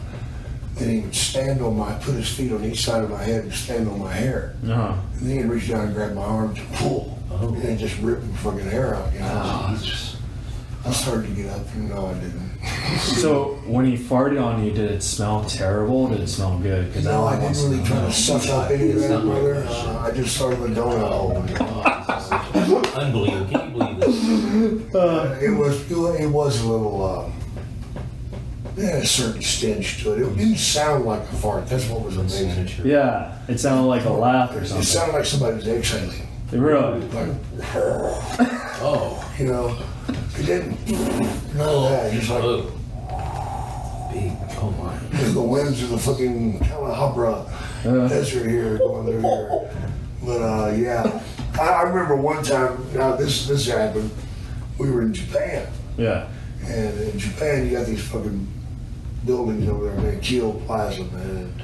and 0.81 0.89
he 0.89 1.01
would 1.01 1.13
stand 1.15 1.61
on 1.61 1.77
my, 1.77 1.91
put 1.95 2.15
his 2.15 2.29
feet 2.29 2.53
on 2.53 2.65
each 2.65 2.85
side 2.85 3.03
of 3.03 3.11
my 3.11 3.21
head 3.21 3.43
and 3.43 3.53
stand 3.53 3.89
on 3.89 3.99
my 3.99 4.13
hair. 4.13 4.55
Uh-huh. 4.65 4.95
And 5.19 5.29
then 5.29 5.37
he'd 5.39 5.47
reach 5.47 5.69
down 5.69 5.87
and 5.87 5.93
grab 5.95 6.15
my 6.15 6.23
arms 6.23 6.57
and 6.57 6.73
pull. 6.75 7.19
Oh. 7.33 7.49
And 7.49 7.61
then 7.61 7.77
just 7.77 7.99
rip 7.99 8.23
my 8.23 8.37
fucking 8.37 8.71
hair 8.71 8.95
out, 8.95 9.13
you 9.13 9.19
know. 9.19 9.67
Jesus. 9.73 10.17
I 10.87 10.93
started 10.93 11.35
to 11.35 11.43
get 11.43 11.51
up, 11.51 11.67
and 11.75 11.89
no, 11.91 12.07
I 12.07 12.15
didn't. 12.15 12.48
So 12.99 13.55
when 13.67 13.85
he 13.87 13.97
farted 13.97 14.43
on 14.43 14.65
you, 14.65 14.73
did 14.73 14.91
it 14.91 15.03
smell 15.03 15.45
terrible? 15.45 16.09
Did 16.09 16.21
it 16.21 16.27
smell 16.29 16.59
good? 16.59 16.89
Because 16.89 17.05
No, 17.05 17.25
I 17.27 17.39
didn't 17.39 17.57
really 17.71 17.85
try 17.87 18.01
to 18.05 18.13
suck 18.13 18.47
up 18.49 18.71
any 18.71 18.91
of 18.91 19.01
that, 19.01 19.23
brother. 19.23 19.65
Uh, 19.69 19.99
I 20.01 20.11
just 20.11 20.35
started 20.37 20.61
the 20.61 20.69
donut 20.69 21.09
hole. 21.09 21.37
Unbelievable. 23.01 23.47
Can 23.51 23.71
you 23.73 23.79
believe 23.79 24.01
this? 24.01 24.95
Uh, 24.95 25.39
it 25.41 25.51
was 25.51 25.91
it 25.91 26.27
was 26.29 26.61
a 26.61 26.69
little. 26.69 27.05
Uh, 27.05 27.31
it 28.81 28.85
had 28.85 29.03
a 29.03 29.07
certain 29.07 29.43
stench 29.43 30.03
to 30.03 30.13
it. 30.15 30.21
It 30.23 30.37
didn't 30.37 30.57
sound 30.59 31.05
like 31.05 31.23
a 31.23 31.37
fart. 31.37 31.67
That's 31.69 31.89
what 31.89 32.03
was 32.03 32.17
amazing. 32.17 32.69
Yeah, 32.87 33.39
it 33.49 33.59
sounded 33.59 33.85
like 33.87 34.05
a 34.05 34.13
laugh 34.13 34.51
or 34.55 34.65
something. 34.65 34.79
It 34.83 34.85
sounded 34.87 35.15
like 35.15 35.25
somebody 35.25 35.57
was 35.57 35.67
exhaling. 35.69 36.27
Really? 36.53 37.01
Like, 37.09 37.35
Oh. 38.81 39.35
you 39.39 39.47
know, 39.47 39.77
it 40.39 40.47
didn't. 40.47 41.55
No, 41.57 41.85
of 41.85 41.91
that. 41.91 42.13
Just 42.13 42.31
like 42.31 42.43
Oh. 42.43 44.11
Big. 44.13 44.33
Oh 44.61 44.71
my. 44.83 44.97
the 45.33 45.41
winds 45.43 45.83
of 45.83 45.91
the 45.91 45.99
fucking 45.99 46.61
Kalahari 46.61 47.47
Uh, 47.85 48.09
desert 48.09 48.49
here 48.49 48.79
going 48.79 49.07
through 49.07 49.21
here. 49.21 49.71
But 50.25 50.43
uh, 50.43 50.73
yeah, 50.77 51.23
I, 51.61 51.69
I 51.69 51.83
remember 51.83 52.17
one 52.17 52.43
time. 52.43 52.87
Now 52.95 53.17
this 53.17 53.47
this 53.47 53.67
happened. 53.69 54.11
We 54.79 54.91
were 54.91 55.03
in 55.03 55.13
Japan, 55.13 55.67
yeah. 55.97 56.29
and 56.65 57.01
in 57.01 57.19
Japan 57.19 57.67
you 57.67 57.77
got 57.77 57.87
these 57.87 58.03
fucking 58.09 58.47
buildings 59.27 59.69
over 59.69 59.87
there, 59.91 59.97
man. 60.01 60.21
Keio 60.21 60.65
Plaza, 60.67 61.05
man. 61.05 61.21
And 61.21 61.63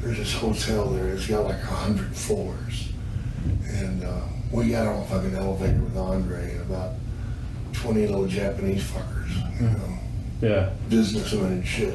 there's 0.00 0.18
this 0.18 0.34
hotel 0.34 0.86
there. 0.90 1.08
It's 1.08 1.26
got 1.26 1.44
like 1.44 1.62
a 1.62 1.66
hundred 1.66 2.14
floors, 2.14 2.88
and 3.68 4.02
uh, 4.04 4.20
we 4.52 4.70
got 4.70 4.86
on 4.86 5.02
a 5.02 5.06
fucking 5.06 5.34
elevator 5.34 5.80
with 5.80 5.96
Andre 5.96 6.52
and 6.52 6.60
about 6.62 6.92
twenty 7.76 8.06
little 8.06 8.26
Japanese 8.26 8.82
fuckers, 8.84 9.60
you 9.60 9.66
know 9.68 9.98
Yeah. 10.40 10.70
businessmen 10.88 11.52
and 11.52 11.66
shit. 11.66 11.94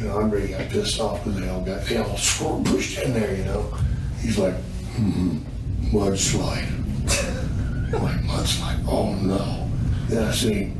And 0.00 0.10
Andre 0.10 0.48
got 0.48 0.68
pissed 0.68 1.00
off 1.00 1.24
because 1.24 1.40
they 1.40 1.48
all 1.48 1.62
got 1.62 1.84
they 1.86 1.96
all 1.96 2.16
score 2.16 2.62
pushed 2.64 2.98
in 3.00 3.12
there, 3.14 3.34
you 3.34 3.44
know. 3.44 3.72
He's 4.20 4.38
like, 4.38 4.54
mm-hmm, 4.96 5.38
mudslide. 5.96 6.68
I'm 7.94 8.02
like, 8.02 8.20
mudslide? 8.22 8.84
Oh 8.88 9.14
no. 9.14 9.68
Then 10.08 10.24
I 10.24 10.32
see, 10.32 10.72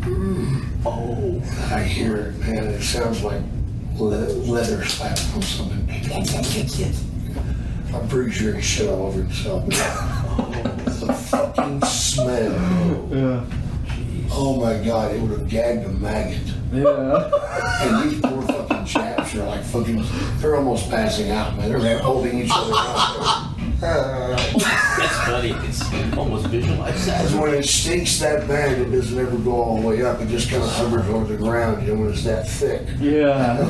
mm, 0.00 0.64
oh, 0.86 1.42
and 1.44 1.74
I 1.74 1.82
hear 1.82 2.16
it, 2.16 2.38
man. 2.38 2.64
It 2.68 2.82
sounds 2.82 3.22
like 3.22 3.42
le- 3.96 4.32
leather 4.50 4.84
slap 4.84 5.18
from 5.18 5.42
something. 5.42 5.88
I'm 7.94 8.08
pretty 8.08 8.30
sure 8.32 8.54
he 8.54 8.62
shit 8.62 8.88
all 8.88 9.06
over 9.06 9.22
himself. 9.22 9.64
the 11.80 11.86
fucking 11.86 11.90
smell. 11.90 13.08
Yeah. 13.10 13.44
Oh 14.36 14.60
my 14.60 14.84
god, 14.84 15.14
it 15.14 15.20
would 15.20 15.30
have 15.38 15.48
gagged 15.48 15.84
a 15.86 15.88
maggot. 15.90 16.40
Yeah. 16.72 17.30
And 17.82 18.10
these 18.10 18.20
poor 18.20 18.42
fucking 18.42 18.84
chaps 18.84 19.34
are 19.36 19.44
like 19.46 19.62
fucking, 19.64 20.04
they're 20.38 20.56
almost 20.56 20.90
passing 20.90 21.30
out, 21.30 21.56
man. 21.56 21.68
They're 21.68 21.78
like 21.78 21.98
holding 21.98 22.40
each 22.40 22.50
other 22.52 22.72
up. 22.74 23.56
That's 23.80 25.16
funny. 25.26 25.50
It's 25.68 26.16
almost 26.16 26.46
visualize 26.46 27.04
Because 27.04 27.32
that. 27.32 27.40
when 27.40 27.54
it 27.54 27.64
stinks 27.64 28.18
that 28.20 28.48
bad, 28.48 28.78
it 28.78 28.90
doesn't 28.90 29.18
ever 29.18 29.36
go 29.38 29.52
all 29.52 29.80
the 29.80 29.86
way 29.86 30.02
up. 30.02 30.20
It 30.20 30.28
just 30.28 30.50
kind 30.50 30.62
of 30.62 30.70
hovers 30.72 31.06
over 31.08 31.26
the 31.26 31.36
ground, 31.36 31.86
you 31.86 31.94
know, 31.94 32.00
when 32.02 32.10
it's 32.12 32.24
that 32.24 32.48
thick. 32.48 32.88
Yeah. 32.98 33.68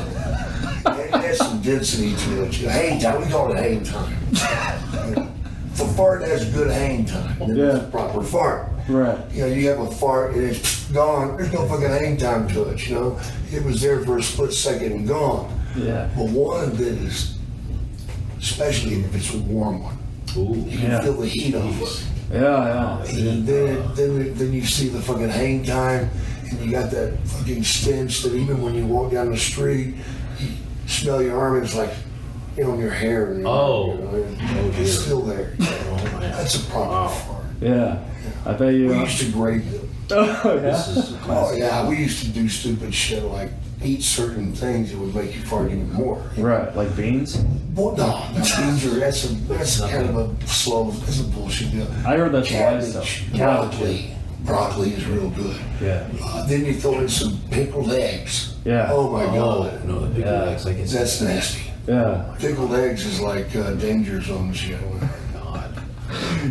It 0.86 1.10
has 1.10 1.38
some 1.38 1.60
density 1.60 2.14
to 2.14 2.44
it. 2.44 2.58
You 2.58 2.66
know, 2.66 2.72
hang 2.72 3.00
time, 3.00 3.20
we 3.22 3.28
call 3.28 3.52
it 3.52 3.58
hang 3.58 3.82
time. 3.84 4.16
A 5.80 5.86
fart 5.94 6.22
has 6.22 6.44
good 6.52 6.70
hang 6.70 7.04
time, 7.04 7.36
Yeah. 7.54 7.86
proper 7.90 8.22
fart. 8.22 8.68
Right. 8.88 9.18
You 9.32 9.40
know, 9.42 9.46
you 9.48 9.68
have 9.68 9.80
a 9.80 9.90
fart 9.90 10.34
and 10.34 10.44
it's 10.44 10.84
gone. 10.92 11.36
There's 11.36 11.52
no 11.52 11.66
fucking 11.66 11.88
hang 11.88 12.16
time 12.16 12.46
to 12.48 12.64
it, 12.70 12.86
you 12.88 12.94
know. 12.94 13.18
It 13.52 13.64
was 13.64 13.80
there 13.80 14.04
for 14.04 14.18
a 14.18 14.22
split 14.22 14.52
second 14.52 14.92
and 14.92 15.08
gone. 15.08 15.50
Yeah. 15.76 16.08
But 16.16 16.28
one 16.28 16.70
that 16.76 16.80
is, 16.86 17.38
especially 18.38 19.00
if 19.00 19.14
it's 19.14 19.34
a 19.34 19.38
warm 19.38 19.82
one, 19.82 19.98
Ooh. 20.36 20.54
you 20.68 20.78
can 20.78 20.90
Yeah. 20.90 21.00
feel 21.02 21.14
the 21.14 21.26
heat 21.26 21.54
of 21.54 21.82
it. 21.82 22.04
Yeah. 22.32 22.40
Yeah. 22.40 23.04
And 23.04 23.46
then, 23.46 23.66
it, 23.68 23.96
then, 23.96 24.20
it- 24.20 24.38
then 24.38 24.52
you 24.52 24.64
see 24.64 24.88
the 24.88 25.00
fucking 25.00 25.28
hang 25.28 25.64
time, 25.64 26.08
and 26.50 26.60
you 26.64 26.70
got 26.70 26.90
that 26.92 27.18
fucking 27.24 27.64
stench 27.64 28.22
that 28.22 28.34
even 28.34 28.62
when 28.62 28.74
you 28.74 28.86
walk 28.86 29.12
down 29.12 29.30
the 29.30 29.36
street, 29.36 29.94
you 30.38 30.48
smell 30.86 31.20
your 31.22 31.38
arm, 31.38 31.56
and 31.56 31.64
it's 31.64 31.74
like, 31.74 31.90
you 32.56 32.64
know, 32.64 32.74
in 32.74 32.80
your 32.80 32.90
hair. 32.90 33.30
And 33.32 33.40
your 33.40 33.48
Oh. 33.48 33.92
you 33.92 33.98
know, 33.98 34.08
and 34.24 34.38
Oh, 34.40 34.70
dear. 34.70 34.82
it's 34.82 34.98
still 34.98 35.22
there. 35.22 35.52
Oh 35.60 36.10
my. 36.14 36.20
That's 36.20 36.54
a 36.56 36.70
problem. 36.70 36.90
Wow. 36.90 37.08
fart. 37.08 37.44
Yeah. 37.60 37.98
I 38.46 38.52
bet 38.52 38.74
you. 38.74 38.88
We 38.88 38.94
uh, 38.94 39.00
used 39.04 39.18
to 39.20 39.30
grade 39.32 39.62
them. 39.70 39.80
Oh 40.12 40.58
This 40.58 40.86
yeah. 40.88 41.02
is 41.02 41.16
Oh 41.28 41.52
yeah, 41.56 41.88
we 41.88 41.96
used 41.96 42.20
to 42.24 42.28
do 42.28 42.46
stupid 42.48 42.92
shit 42.94 43.22
like 43.24 43.50
eat 43.82 44.02
certain 44.02 44.52
things 44.52 44.90
that 44.90 44.98
would 44.98 45.14
make 45.14 45.34
you 45.34 45.40
fart 45.42 45.66
even 45.72 45.90
more. 45.92 46.22
Right. 46.36 46.74
Like 46.76 46.94
beans. 46.94 47.38
Well, 47.74 47.96
no, 47.96 48.28
no, 48.32 48.34
beans 48.34 48.84
are 48.86 49.00
that's 49.00 49.24
a 49.24 49.34
that's 49.48 49.80
kind 49.80 50.08
of 50.10 50.16
a 50.16 50.46
slow, 50.46 50.90
that's 50.90 51.20
a 51.20 51.24
bullshit 51.24 51.70
deal. 51.72 51.86
I 52.06 52.16
heard 52.18 52.32
that's 52.32 52.50
why 52.50 52.80
stuff. 52.80 53.04
Cabbage, 53.06 53.38
Cabbage. 53.38 53.78
broccoli, 53.78 54.16
broccoli 54.44 54.90
is 54.92 55.06
real 55.06 55.30
good. 55.30 55.56
Yeah. 55.80 56.06
Uh, 56.22 56.46
then 56.46 56.66
you 56.66 56.74
throw 56.74 57.00
in 57.00 57.08
some 57.08 57.40
pickled 57.50 57.90
eggs. 57.90 58.56
Yeah. 58.66 58.88
Oh 58.92 59.10
my 59.10 59.24
Oh, 59.24 59.32
god, 59.64 59.84
no, 59.86 60.00
the 60.00 60.06
pickled 60.14 60.24
Yeah. 60.26 60.42
legs. 60.44 60.64
Like 60.66 60.76
it's. 60.76 60.92
that's 60.92 61.20
nasty. 61.22 61.70
Yeah. 61.86 62.34
Pickled 62.38 62.74
eggs 62.74 63.04
is 63.06 63.20
like 63.20 63.54
uh, 63.56 63.72
danger 63.74 64.20
zone 64.22 64.52
shit. 64.52 64.78
God. 65.34 65.70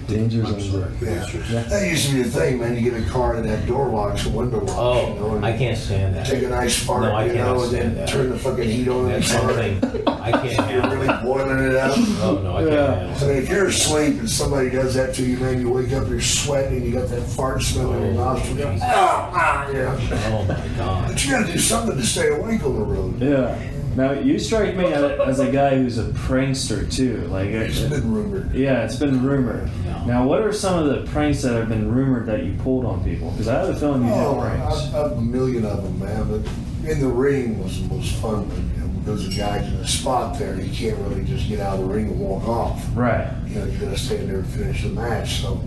Danger 0.07 0.41
I'm 0.43 0.59
zones. 0.59 0.71
sorry. 0.71 0.91
Yeah. 1.01 1.63
That 1.63 1.87
used 1.89 2.09
to 2.09 2.15
be 2.15 2.23
the 2.23 2.29
thing, 2.29 2.59
man. 2.59 2.75
You 2.75 2.91
get 2.91 3.01
a 3.01 3.09
car 3.09 3.35
and 3.35 3.45
that 3.47 3.59
had 3.59 3.67
door 3.67 3.89
locks 3.89 4.25
and 4.25 4.35
window 4.35 4.59
locks. 4.59 4.69
you 5.09 5.15
know, 5.15 5.27
Oh, 5.31 5.35
and 5.35 5.45
I 5.45 5.57
can't 5.57 5.77
stand 5.77 6.15
that. 6.15 6.25
Take 6.27 6.43
a 6.43 6.49
nice 6.49 6.83
fart, 6.83 7.03
No, 7.03 7.11
I 7.13 7.25
you 7.25 7.33
know, 7.33 7.63
and 7.63 7.71
then 7.71 7.95
that. 7.95 8.07
turn 8.09 8.29
the 8.29 8.37
fucking 8.37 8.67
heat 8.69 8.87
on 8.87 9.05
in 9.05 9.05
the 9.05 9.11
That's 9.19 9.31
car. 9.31 9.41
something 9.53 10.07
I 10.07 10.31
can't 10.31 10.43
You're 10.71 10.81
handle. 10.81 10.97
really 10.97 11.23
boiling 11.23 11.65
it 11.67 11.75
up. 11.75 11.95
Oh 11.97 12.41
no, 12.43 12.57
I 12.57 12.61
can't 12.61 12.71
Yeah. 12.73 12.95
handle. 13.07 13.23
I 13.23 13.27
mean, 13.33 13.43
if 13.43 13.49
you're 13.49 13.67
asleep 13.67 14.19
and 14.19 14.29
somebody 14.29 14.69
does 14.69 14.93
that 14.95 15.13
to 15.15 15.23
you, 15.25 15.37
man, 15.37 15.61
you 15.61 15.69
wake 15.71 15.93
up, 15.93 16.09
you're 16.09 16.21
sweating, 16.21 16.77
and 16.77 16.85
you 16.85 16.91
got 16.91 17.07
that 17.09 17.23
fart 17.23 17.61
smell 17.61 17.93
in 17.93 18.01
your 18.01 18.11
Oh, 18.11 18.33
nostrils. 18.33 18.57
Jesus. 18.57 18.81
Ah, 18.83 19.31
ah, 19.33 19.69
yeah. 19.71 19.99
Oh 20.27 20.45
my 20.45 20.67
God. 20.77 21.07
But 21.09 21.25
you 21.25 21.31
gotta 21.31 21.51
do 21.51 21.59
something 21.59 21.95
to 21.97 22.05
stay 22.05 22.29
awake 22.29 22.63
on 22.65 22.73
the 22.79 22.85
road. 22.85 23.19
Yeah. 23.21 23.55
Now 23.95 24.11
you 24.11 24.39
strike 24.39 24.75
me 24.75 24.85
as 24.85 25.39
a 25.39 25.51
guy 25.51 25.75
who's 25.75 25.97
a 25.99 26.05
prankster 26.05 26.91
too. 26.91 27.17
Like. 27.27 27.49
It's 27.49 27.79
it- 27.81 27.89
been 27.91 28.13
rumored. 28.13 28.53
Yeah, 28.55 28.83
it's 28.85 28.95
been 28.95 29.23
rumored. 29.23 29.69
No. 29.85 30.05
Now, 30.05 30.27
what 30.27 30.41
are 30.41 30.51
some 30.51 30.79
of 30.79 30.87
the 31.05 31.09
pranks 31.11 31.41
that 31.43 31.53
have 31.53 31.69
been 31.69 31.91
rumored 31.93 32.25
that 32.25 32.43
you 32.43 32.53
pulled 32.63 32.85
on 32.85 33.03
people? 33.03 33.31
Because 33.31 33.47
I 33.47 33.59
have 33.59 33.69
a 33.69 33.75
feeling 33.75 34.03
you 34.05 34.11
Oh, 34.13 34.39
pranks. 34.41 34.87
I've, 34.93 34.95
I've 34.95 35.11
a 35.17 35.21
million 35.21 35.65
of 35.65 35.83
them, 35.83 35.99
man. 35.99 36.27
But 36.29 36.89
in 36.91 36.99
the 36.99 37.07
ring 37.07 37.61
was 37.63 37.81
the 37.81 37.93
most 37.93 38.15
fun 38.15 38.49
one, 38.49 38.71
you 38.75 38.81
know, 38.81 38.87
because 38.99 39.29
the 39.29 39.35
guy's 39.35 39.67
in 39.67 39.75
a 39.75 39.87
spot 39.87 40.37
there. 40.39 40.59
You 40.59 40.71
can't 40.71 40.97
really 41.07 41.23
just 41.23 41.47
get 41.47 41.59
out 41.59 41.79
of 41.79 41.87
the 41.87 41.93
ring 41.93 42.07
and 42.07 42.19
walk 42.19 42.47
off. 42.47 42.83
Right. 42.95 43.31
You 43.47 43.59
know, 43.59 43.65
you 43.65 43.77
gotta 43.77 43.97
stand 43.97 44.27
there 44.29 44.37
and 44.39 44.47
finish 44.47 44.81
the 44.83 44.89
match. 44.89 45.41
So 45.41 45.61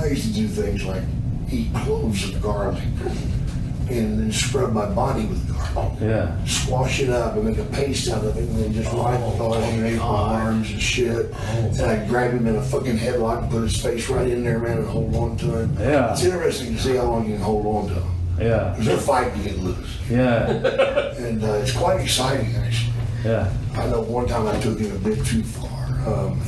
I 0.00 0.06
used 0.06 0.28
to 0.28 0.32
do 0.32 0.46
things 0.48 0.84
like 0.84 1.02
eat 1.50 1.74
cloves 1.74 2.28
of 2.28 2.40
garlic 2.40 2.82
and 3.90 4.18
then 4.18 4.32
scrub 4.32 4.72
my 4.72 4.86
body 4.86 5.26
with 5.26 5.48
garlic. 5.52 5.92
Yeah. 6.00 6.44
Squash 6.44 7.00
it 7.00 7.10
up 7.10 7.34
and 7.34 7.44
make 7.44 7.58
a 7.58 7.64
paste 7.64 8.08
out 8.10 8.24
of 8.24 8.36
it 8.36 8.42
and 8.48 8.58
then 8.58 8.72
just 8.72 8.92
wipe 8.94 9.18
it 9.18 9.40
all 9.40 9.54
underneath 9.54 9.98
my 9.98 10.04
arms 10.04 10.70
and 10.70 10.80
shit. 10.80 11.32
And 11.34 11.80
I'd 11.80 12.08
grab 12.08 12.32
him 12.32 12.46
in 12.46 12.56
a 12.56 12.62
fucking 12.62 12.96
headlock 12.96 13.42
and 13.42 13.50
put 13.50 13.62
his 13.62 13.80
face 13.80 14.08
right 14.08 14.28
in 14.28 14.44
there, 14.44 14.58
man, 14.58 14.78
and 14.78 14.86
hold 14.86 15.14
on 15.16 15.36
to 15.38 15.58
him. 15.60 15.76
Yeah. 15.78 16.12
It's 16.12 16.24
interesting 16.24 16.76
to 16.76 16.82
see 16.82 16.96
how 16.96 17.04
long 17.04 17.26
you 17.26 17.34
can 17.34 17.42
hold 17.42 17.66
on 17.66 17.88
to 17.88 17.94
him. 17.94 18.14
Yeah. 18.40 18.70
Because 18.70 18.86
they're 18.86 18.98
fighting 18.98 19.42
to 19.42 19.48
get 19.48 19.58
loose. 19.58 19.98
Yeah. 20.10 20.50
And 21.18 21.42
uh, 21.42 21.52
it's 21.54 21.72
quite 21.72 22.00
exciting, 22.00 22.54
actually. 22.56 22.92
Yeah. 23.24 23.52
I 23.74 23.86
know 23.86 24.00
one 24.00 24.26
time 24.28 24.46
I 24.46 24.58
took 24.60 24.80
it 24.80 24.94
a 24.94 24.98
bit 24.98 25.24
too 25.26 25.42
far. 25.42 25.68
Um, 26.06 26.40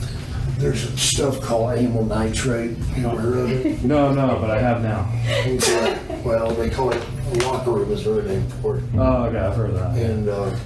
there's 0.58 1.00
stuff 1.00 1.40
called 1.40 1.78
amyl 1.78 2.04
nitrate. 2.04 2.76
You 2.96 3.08
ever 3.08 3.20
heard 3.20 3.38
of 3.38 3.66
it? 3.66 3.82
No, 3.82 4.12
no, 4.12 4.38
but 4.40 4.50
I 4.50 4.60
have 4.60 4.82
now. 4.82 5.10
Yeah. 5.24 6.22
well, 6.22 6.50
they 6.50 6.68
call 6.68 6.90
it 6.90 7.02
locker 7.38 7.70
room 7.72 7.92
is 7.92 8.04
their 8.04 8.22
name 8.22 8.46
for 8.62 8.78
it. 8.78 8.84
Oh, 8.96 9.24
okay, 9.24 9.38
I've 9.38 9.56
heard 9.56 9.70
of 9.70 9.76
that. 9.76 9.96
And 9.96 10.28
uh, 10.28 10.56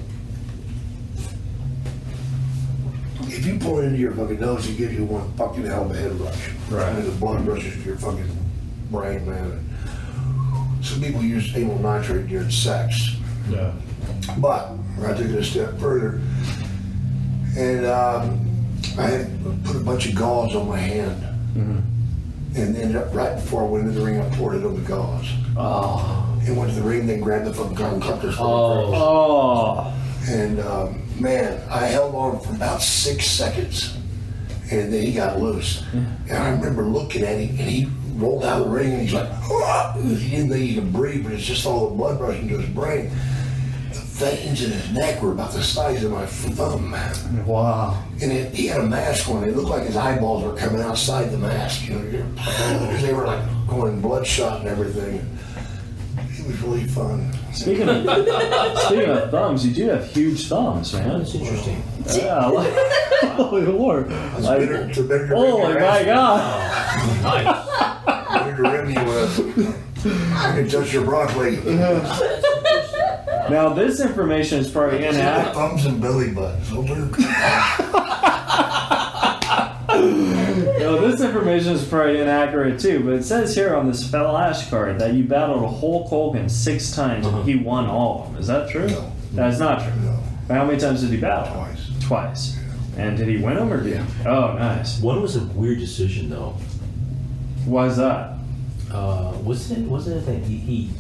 if 3.23 3.47
you 3.47 3.59
pour 3.59 3.83
it 3.83 3.87
into 3.87 3.99
your 3.99 4.13
fucking 4.13 4.41
nose, 4.41 4.69
it 4.69 4.77
gives 4.77 4.95
you 4.95 5.05
one 5.05 5.33
fucking 5.35 5.65
hell 5.65 5.85
of 5.85 5.91
a 5.91 5.95
head 5.97 6.13
rush. 6.13 6.51
Right. 6.71 6.89
I 6.89 6.93
mean, 6.95 7.05
the 7.05 7.13
blood 7.13 7.47
rushes 7.47 7.75
to 7.75 7.81
your 7.81 7.97
fucking 7.97 8.31
brain, 8.91 9.27
man. 9.29 9.61
Some 10.83 11.01
people 11.01 11.23
use 11.23 11.55
amyl 11.55 11.79
nitrate 11.79 12.27
during 12.29 12.51
sex. 12.51 13.17
Yeah. 13.49 13.73
But 14.39 14.73
I 15.03 15.15
took 15.15 15.27
it 15.27 15.35
a 15.35 15.45
step 15.45 15.79
further, 15.79 16.21
and 17.57 17.85
um, 17.87 18.41
I 18.99 19.03
had 19.03 19.65
put 19.65 19.77
a 19.77 19.81
bunch 19.81 20.07
of 20.09 20.15
gauze 20.15 20.55
on 20.55 20.69
my 20.69 20.79
hand, 20.79 21.23
and 22.57 22.75
then 22.75 22.95
right 23.13 23.35
before 23.35 23.63
I 23.63 23.67
went 23.67 23.87
into 23.87 23.99
the 23.99 24.07
ring, 24.07 24.21
I 24.21 24.29
poured 24.37 24.57
it 24.57 24.65
on 24.65 24.75
the 24.75 24.89
gauze. 24.89 25.29
Oh. 25.57 26.34
And 26.47 26.57
went 26.57 26.71
to 26.71 26.77
the 26.77 26.83
ring, 26.83 27.07
then 27.07 27.21
grabbed 27.21 27.47
the 27.47 27.55
fucking 27.55 27.75
gun 27.75 27.95
and 27.95 28.03
cut 28.03 28.21
this. 28.21 28.37
Oh. 28.39 28.95
Oh. 28.95 30.01
And 30.29 30.61
um, 30.61 31.03
man, 31.21 31.61
I 31.71 31.87
held 31.87 32.15
on 32.15 32.41
for 32.41 32.55
about 32.55 32.83
six 32.83 33.27
seconds, 33.27 33.97
and 34.71 34.93
then 34.93 35.03
he 35.03 35.13
got 35.13 35.41
loose. 35.41 35.83
And 35.93 36.33
I 36.33 36.51
remember 36.51 36.83
looking 36.83 37.23
at 37.23 37.39
him, 37.39 37.59
and 37.59 37.71
he 37.71 37.89
rolled 38.17 38.45
out 38.45 38.61
of 38.61 38.69
the 38.69 38.73
ring 38.73 38.93
and 38.93 39.03
he's 39.03 39.13
like, 39.13 39.29
"Ah!" 39.51 39.93
he 39.99 40.31
didn't 40.31 40.51
think 40.51 40.65
he 40.65 40.75
could 40.75 40.93
breathe, 40.93 41.25
but 41.25 41.33
it's 41.33 41.45
just 41.45 41.67
all 41.67 41.89
the 41.89 41.95
blood 41.95 42.21
rushing 42.21 42.49
to 42.49 42.59
his 42.59 42.71
brain. 42.71 43.11
The 43.93 44.01
veins 44.01 44.63
in 44.63 44.71
his 44.71 44.93
neck 44.93 45.23
were 45.23 45.33
about 45.33 45.53
the 45.53 45.63
size 45.63 46.05
of 46.05 46.13
my 46.13 46.27
thumb, 46.27 46.91
man. 46.91 47.47
Wow. 47.47 48.03
And 48.23 48.31
it, 48.33 48.55
he 48.55 48.67
had 48.67 48.81
a 48.81 48.87
mask 48.87 49.29
on. 49.29 49.45
It 49.45 49.57
looked 49.57 49.71
like 49.71 49.85
his 49.85 49.97
eyeballs 49.97 50.45
were 50.45 50.55
coming 50.57 50.81
outside 50.81 51.31
the 51.31 51.39
mask. 51.39 51.89
You 51.89 51.95
know, 51.95 52.97
they 52.99 53.13
were 53.13 53.27
like 53.27 53.43
going 53.69 54.01
bloodshot 54.01 54.61
and 54.61 54.69
everything. 54.69 55.29
Was 56.47 56.61
really 56.61 56.85
fun. 56.85 57.33
Speaking 57.53 57.89
of 57.89 58.05
speaking 58.79 59.11
of 59.11 59.31
thumbs, 59.31 59.65
you 59.67 59.73
do 59.75 59.89
have 59.89 60.07
huge 60.13 60.47
thumbs, 60.47 60.93
man. 60.93 61.19
That's 61.21 61.35
interesting. 61.35 61.83
Yeah. 62.17 62.51
Like, 63.25 63.33
holy 63.37 63.65
lord. 63.65 64.07
It's 64.11 64.45
Like, 64.45 64.59
better, 64.61 64.75
it's 64.89 64.99
better 64.99 65.29
to 65.29 65.37
uh, 65.37 65.69
your 65.69 65.81
my 65.81 66.01
ass- 66.01 66.05
god. 66.05 66.41
Nice. 67.23 67.47
to 68.57 68.63
rim 68.63 68.91
you 68.91 69.05
with. 69.05 69.31
I 70.37 70.39
can 70.57 70.69
touch 70.69 70.93
your 70.93 71.05
broccoli. 71.05 71.57
Now 73.51 73.69
this 73.73 74.01
information 74.01 74.59
is 74.59 74.69
probably 74.71 75.05
inaccurate. 75.07 75.55
Thumbs 75.55 75.87
and 75.87 76.01
belly 76.03 76.33
buttons. 76.33 76.71
Those 81.17 81.21
are- 81.21 81.33
No, 81.33 81.33
this 81.33 81.37
information 81.37 81.73
is 81.75 81.85
probably 81.85 82.21
inaccurate 82.21 82.81
too, 82.81 83.03
but 83.05 83.15
it 83.15 83.25
says 83.25 83.55
here 83.55 83.75
on 83.75 83.87
this 83.89 84.09
flash 84.09 84.69
card 84.71 84.99
that 84.99 85.15
you 85.15 85.25
battled 85.25 85.79
Hulk 85.81 86.09
Hogan 86.09 86.49
six 86.49 86.91
times 86.95 87.27
and 87.27 87.45
he 87.49 87.57
won 87.57 87.87
all 87.87 88.25
of 88.27 88.33
them. 88.33 88.41
Is 88.41 88.47
that 88.49 88.69
true? 88.69 88.89
No. 88.89 89.13
That's 89.33 89.59
not 89.59 89.81
true. 89.83 89.93
No. 90.03 90.19
But 90.49 90.57
how 90.57 90.65
many 90.65 90.79
times 90.79 91.01
did 91.03 91.11
he 91.11 91.17
battle? 91.17 91.55
Twice. 91.55 91.91
Twice. 92.01 92.59
And 92.97 93.17
did 93.17 93.29
he 93.29 93.39
win 93.39 93.57
them 93.57 93.73
or 93.73 93.83
did 93.83 93.97
he? 93.99 94.05
Oh, 94.27 94.55
nice. 94.59 95.01
One 95.01 95.21
was 95.23 95.37
a 95.37 95.41
weird 95.41 95.79
decision 95.79 96.31
though. 96.31 96.55
Why 97.65 97.87
is 97.87 97.97
that? 97.97 98.35
Uh, 98.93 99.33
was 99.43 99.71
it? 99.73 99.81
Was 99.89 100.07
it 100.07 100.25
that 100.27 100.39
he? 100.45 100.57
he 100.57 100.91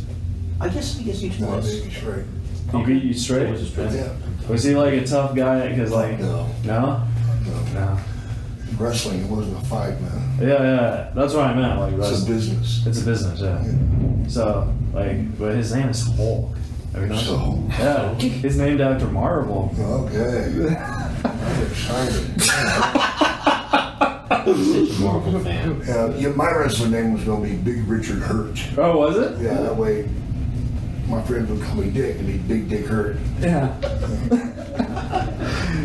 I 0.61 0.69
guess. 0.69 0.99
I 0.99 1.03
guess 1.03 1.21
you 1.23 1.31
No, 1.41 1.57
was. 1.57 1.81
baby, 1.81 1.95
straight. 1.95 2.25
He 2.73 2.83
beat 2.85 3.03
you 3.05 3.15
straight? 3.15 3.49
Was 3.51 3.69
straight? 3.69 3.93
Yeah. 3.93 4.09
Was 4.49 4.65
he 4.65 4.75
like 4.75 4.95
a 4.95 5.07
tough 5.07 5.35
guy? 5.37 5.69
Because 5.69 5.91
like 5.93 6.19
No. 6.19 6.47
no, 6.65 7.03
No. 7.47 7.65
no. 7.75 7.99
Wrestling, 8.79 9.21
it 9.25 9.31
wasn't 9.31 9.57
a 9.57 9.67
fight, 9.67 10.01
man. 10.01 10.39
Yeah, 10.41 10.47
yeah. 10.63 11.11
That's 11.15 11.33
what 11.35 11.45
I 11.47 11.55
meant. 11.55 11.79
Like 11.81 11.95
It's 12.11 12.23
a 12.23 12.27
business. 12.27 12.85
It's 12.87 13.03
a 13.03 13.05
business, 13.05 13.41
yeah. 13.41 14.29
So 14.29 14.73
like, 14.93 15.39
but 15.39 15.55
his 15.55 15.73
name 15.75 15.89
is 15.89 16.03
Hulk. 16.17 16.57
Have 16.93 17.03
you 17.03 17.09
noticed? 17.09 17.27
So, 17.27 17.63
Yeah, 17.79 18.15
he's 18.15 18.57
named 18.57 18.81
after 18.81 19.07
Marvel. 19.07 19.75
okay. 19.79 20.75
I'm 21.25 21.63
excited. 21.67 22.41
Such 24.45 24.99
a 24.99 25.01
Marvel 25.03 25.41
fan. 25.41 25.83
Yeah, 25.87 26.15
yeah, 26.17 26.29
my 26.31 26.51
wrestling 26.55 26.91
name 26.93 27.13
was 27.15 27.25
going 27.25 27.43
to 27.43 27.49
be 27.49 27.57
Big 27.57 27.89
Richard 27.89 28.19
Hurt. 28.23 28.59
Oh, 28.79 28.99
was 28.99 29.17
it? 29.17 29.41
Yeah, 29.43 29.55
that 29.63 29.77
way 29.77 30.09
my 31.09 31.23
friends 31.23 31.51
would 31.51 31.63
call 31.63 31.77
me 31.77 31.91
Dick 31.91 32.19
and 32.19 32.27
be 32.27 32.39
Big 32.39 32.69
Dick 32.69 32.87
Hurt. 32.87 33.17
Yeah. 33.41 33.75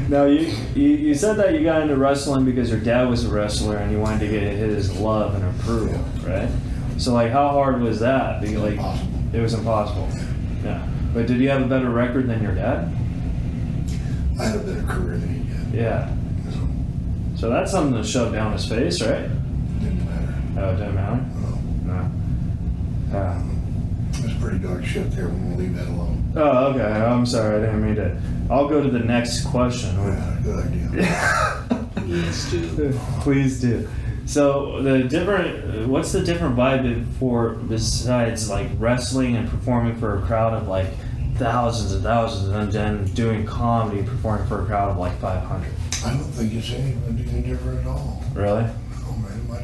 Now 0.10 0.26
you, 0.26 0.54
you 0.76 0.88
you 0.90 1.14
said 1.16 1.38
that 1.38 1.54
you 1.54 1.64
got 1.64 1.82
into 1.82 1.96
wrestling 1.96 2.44
because 2.46 2.70
your 2.70 2.80
dad 2.80 3.10
was 3.10 3.26
a 3.26 3.30
wrestler 3.30 3.78
and 3.78 3.92
you 3.92 4.00
wanted 4.00 4.20
to 4.22 4.28
get 4.28 4.42
his 4.44 4.96
love 5.00 5.36
and 5.36 5.44
approval, 5.60 6.00
right? 6.28 6.50
So 6.98 7.14
like, 7.14 7.32
how 7.32 7.50
hard 7.50 7.82
was 7.82 8.00
that? 8.00 8.42
Because, 8.42 8.58
like, 8.58 8.74
Impossible. 8.74 9.10
it 9.34 9.40
was 9.42 9.54
impossible. 9.54 10.10
Yeah. 10.64 10.86
But 11.14 11.28
did 11.28 11.38
you 11.38 11.50
have 11.50 11.62
a 11.62 11.66
better 11.66 11.90
record 11.90 12.28
than 12.28 12.42
your 12.44 12.54
dad? 12.56 12.92
I 14.40 14.44
had 14.46 14.56
a 14.58 14.60
better 14.60 14.84
career 14.84 15.18
than 15.18 15.30
he 15.34 15.50
did. 15.50 15.82
Yeah. 15.82 16.14
So 17.36 17.50
that's 17.50 17.72
something 17.72 18.02
to 18.02 18.08
shove 18.08 18.34
down 18.34 18.52
his 18.52 18.66
face, 18.68 19.02
right? 19.02 19.30
Didn't 19.80 20.06
matter. 20.06 20.34
Oh, 20.58 20.74
it 20.74 20.78
didn't 20.78 20.96
matter. 20.96 21.26
No. 21.86 21.94
No. 21.94 22.12
Yeah. 23.14 23.42
It 24.40 24.44
was 24.44 24.52
pretty 24.52 24.66
dark 24.66 24.86
shit 24.86 25.12
there. 25.12 25.26
We're 25.28 25.32
going 25.32 25.52
to 25.52 25.58
leave 25.58 25.76
that 25.76 25.88
alone. 25.88 26.32
Oh, 26.36 26.68
okay. 26.68 26.82
I'm 26.82 27.26
sorry. 27.26 27.58
I 27.58 27.60
didn't 27.66 27.86
mean 27.86 27.96
to. 27.96 28.22
I'll 28.50 28.68
go 28.70 28.82
to 28.82 28.90
the 28.90 29.00
next 29.00 29.46
question. 29.46 29.96
Yeah, 29.98 30.38
good 30.44 30.66
idea. 30.66 31.66
Yes, 32.10 32.50
dude. 32.50 32.96
Please 33.22 33.62
do. 33.62 33.88
So 34.26 34.82
the 34.82 35.04
different, 35.04 35.88
what's 35.88 36.12
the 36.12 36.24
different 36.24 36.56
vibe 36.56 37.06
for 37.20 37.50
besides 37.52 38.50
like 38.50 38.68
wrestling 38.80 39.36
and 39.36 39.48
performing 39.48 39.96
for 40.00 40.18
a 40.18 40.22
crowd 40.24 40.54
of 40.60 40.68
like 40.68 40.88
thousands 41.36 41.92
and 41.94 42.02
thousands, 42.02 42.50
and 42.50 42.72
then 42.72 43.06
doing 43.14 43.46
comedy, 43.46 44.02
performing 44.02 44.48
for 44.48 44.64
a 44.64 44.66
crowd 44.66 44.90
of 44.90 44.98
like 44.98 45.20
500? 45.20 45.72
I 46.04 46.10
don't 46.14 46.24
think 46.24 46.54
it's 46.56 46.72
any, 46.72 46.98
any 47.08 47.42
different 47.44 47.82
at 47.82 47.88
all. 47.88 48.24
Really? 48.34 48.66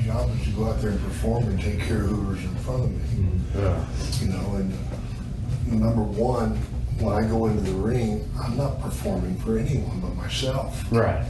Job 0.06 0.30
is 0.40 0.44
to 0.46 0.52
go 0.52 0.66
out 0.66 0.80
there 0.82 0.92
and 0.92 1.04
perform 1.04 1.46
and 1.46 1.60
take 1.60 1.80
care 1.80 2.02
of 2.04 2.10
whoever's 2.10 2.44
in 2.44 2.56
front 2.58 2.84
of 2.84 2.92
me. 2.92 3.28
Yeah. 3.56 3.86
You 4.22 4.28
know, 4.28 4.56
and 4.56 5.82
number 5.82 6.04
one, 6.04 6.52
when 7.00 7.16
I 7.16 7.28
go 7.28 7.48
into 7.48 7.62
the 7.62 7.72
ring, 7.72 8.30
I'm 8.40 8.56
not 8.56 8.80
performing 8.82 9.36
for 9.38 9.58
anyone 9.58 10.00
but 10.02 10.16
myself. 10.16 10.86
Right. 10.92 11.26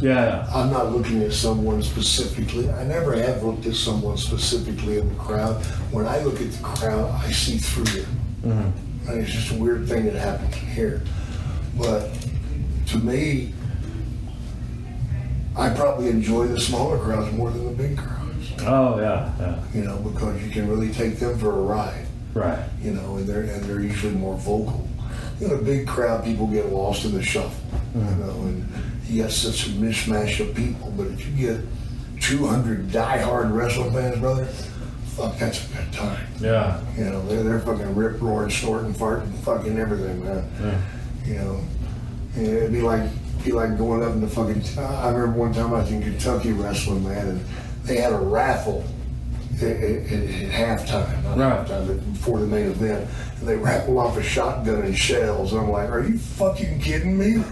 Yeah. 0.00 0.50
I'm 0.52 0.72
not 0.72 0.90
looking 0.90 1.22
at 1.22 1.32
someone 1.32 1.84
specifically. 1.84 2.68
I 2.68 2.82
never 2.82 3.14
have 3.14 3.44
looked 3.44 3.64
at 3.66 3.76
someone 3.76 4.16
specifically 4.16 4.98
in 4.98 5.08
the 5.08 5.14
crowd. 5.14 5.64
When 5.92 6.04
I 6.04 6.20
look 6.24 6.40
at 6.40 6.50
the 6.50 6.62
crowd, 6.64 7.08
I 7.24 7.30
see 7.30 7.58
through 7.58 8.00
it. 8.00 8.08
Mhm. 8.44 8.72
And 9.06 9.20
it's 9.22 9.30
just 9.30 9.52
a 9.52 9.54
weird 9.54 9.88
thing 9.88 10.06
that 10.06 10.16
happens 10.16 10.54
here. 10.56 11.02
But 11.78 12.10
to 12.86 12.98
me, 12.98 13.54
I 15.56 15.70
probably 15.70 16.08
enjoy 16.10 16.48
the 16.48 16.60
smaller 16.60 16.98
crowds 16.98 17.32
more 17.34 17.50
than 17.50 17.64
the 17.64 17.82
big 17.82 17.96
crowds. 17.96 18.52
Oh 18.60 19.00
yeah. 19.00 19.32
Yeah. 19.38 19.62
You 19.74 19.84
know, 19.84 19.96
because 19.98 20.42
you 20.42 20.50
can 20.50 20.68
really 20.68 20.92
take 20.92 21.18
them 21.18 21.38
for 21.38 21.50
a 21.50 21.62
ride. 21.62 22.06
Right. 22.34 22.68
you 22.82 22.92
know, 22.92 23.16
and 23.16 23.26
they're 23.26 23.42
and 23.42 23.64
they're 23.64 23.80
usually 23.80 24.14
more 24.14 24.36
vocal. 24.36 24.86
In 25.40 25.50
a 25.50 25.56
big 25.56 25.86
crowd, 25.86 26.24
people 26.24 26.46
get 26.46 26.66
lost 26.66 27.04
in 27.04 27.12
the 27.12 27.22
shuffle, 27.22 27.52
you 27.94 28.00
mm-hmm. 28.00 28.20
know, 28.20 28.32
and 28.48 28.68
you 29.06 29.22
got 29.22 29.30
such 29.30 29.66
a 29.66 29.70
mishmash 29.70 30.40
of 30.40 30.54
people. 30.54 30.92
But 30.96 31.08
if 31.08 31.26
you 31.26 31.48
get 31.48 31.60
200 32.20 32.88
diehard 32.88 33.54
wrestling 33.54 33.92
fans, 33.92 34.18
brother, 34.18 34.44
fuck, 34.44 35.38
that's 35.38 35.70
a 35.70 35.76
good 35.76 35.92
time. 35.92 36.26
Yeah. 36.40 36.82
You 36.96 37.04
know, 37.04 37.26
they're, 37.26 37.42
they're 37.42 37.60
fucking 37.60 37.94
rip 37.94 38.20
roaring, 38.20 38.50
snorting, 38.50 38.94
farting, 38.94 39.34
fucking 39.38 39.78
everything, 39.78 40.24
man. 40.24 40.50
Yeah. 40.60 41.32
You 41.32 41.38
know, 41.38 41.64
and 42.34 42.46
it'd 42.46 42.72
be 42.72 42.82
like 42.82 43.10
be 43.46 43.52
like 43.52 43.78
going 43.78 44.02
up 44.02 44.12
in 44.12 44.20
the 44.20 44.26
fucking. 44.28 44.62
I 44.78 45.08
remember 45.10 45.38
one 45.38 45.52
time 45.54 45.72
I 45.72 45.78
was 45.80 45.92
in 45.92 46.02
Kentucky 46.02 46.52
wrestling, 46.52 47.04
man, 47.08 47.28
and 47.28 47.44
they 47.84 47.96
had 47.98 48.12
a 48.12 48.16
raffle 48.18 48.84
at, 49.58 49.62
at, 49.62 49.72
at 49.72 50.08
halftime, 50.50 51.24
Right. 51.36 51.66
halftime, 51.66 52.12
before 52.12 52.40
the 52.40 52.46
main 52.46 52.66
event. 52.66 53.08
And 53.38 53.48
they 53.48 53.56
raffled 53.56 53.98
off 53.98 54.16
a 54.16 54.22
shotgun 54.22 54.82
and 54.82 54.98
shells. 54.98 55.52
And 55.52 55.60
I'm 55.62 55.70
like, 55.70 55.88
are 55.90 56.02
you 56.02 56.18
fucking 56.18 56.80
kidding 56.80 57.16
me? 57.16 57.44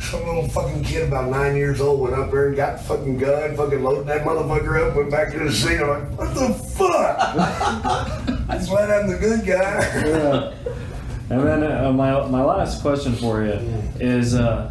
Some 0.00 0.26
little 0.26 0.48
fucking 0.48 0.82
kid 0.84 1.08
about 1.08 1.30
nine 1.30 1.56
years 1.56 1.80
old 1.80 2.00
went 2.00 2.14
up 2.14 2.30
there 2.30 2.48
and 2.48 2.56
got 2.56 2.78
the 2.78 2.84
fucking 2.84 3.16
gun, 3.18 3.56
fucking 3.56 3.82
loaded 3.82 4.06
that 4.08 4.22
motherfucker 4.26 4.86
up, 4.90 4.96
went 4.96 5.10
back 5.10 5.32
to 5.32 5.38
the 5.38 5.52
scene. 5.52 5.80
I'm 5.80 5.88
like, 5.88 6.18
what 6.18 6.34
the 6.34 6.52
fuck? 6.52 8.26
Just 8.50 8.68
glad 8.68 8.90
I'm 8.90 9.08
the 9.08 9.16
good 9.18 9.46
guy. 9.46 9.80
Yeah. 10.06 10.52
And 11.30 11.40
then 11.46 11.62
uh, 11.64 11.92
my 11.92 12.26
my 12.28 12.42
last 12.44 12.82
question 12.82 13.14
for 13.14 13.42
you 13.44 13.52
is 13.98 14.34
uh, 14.34 14.70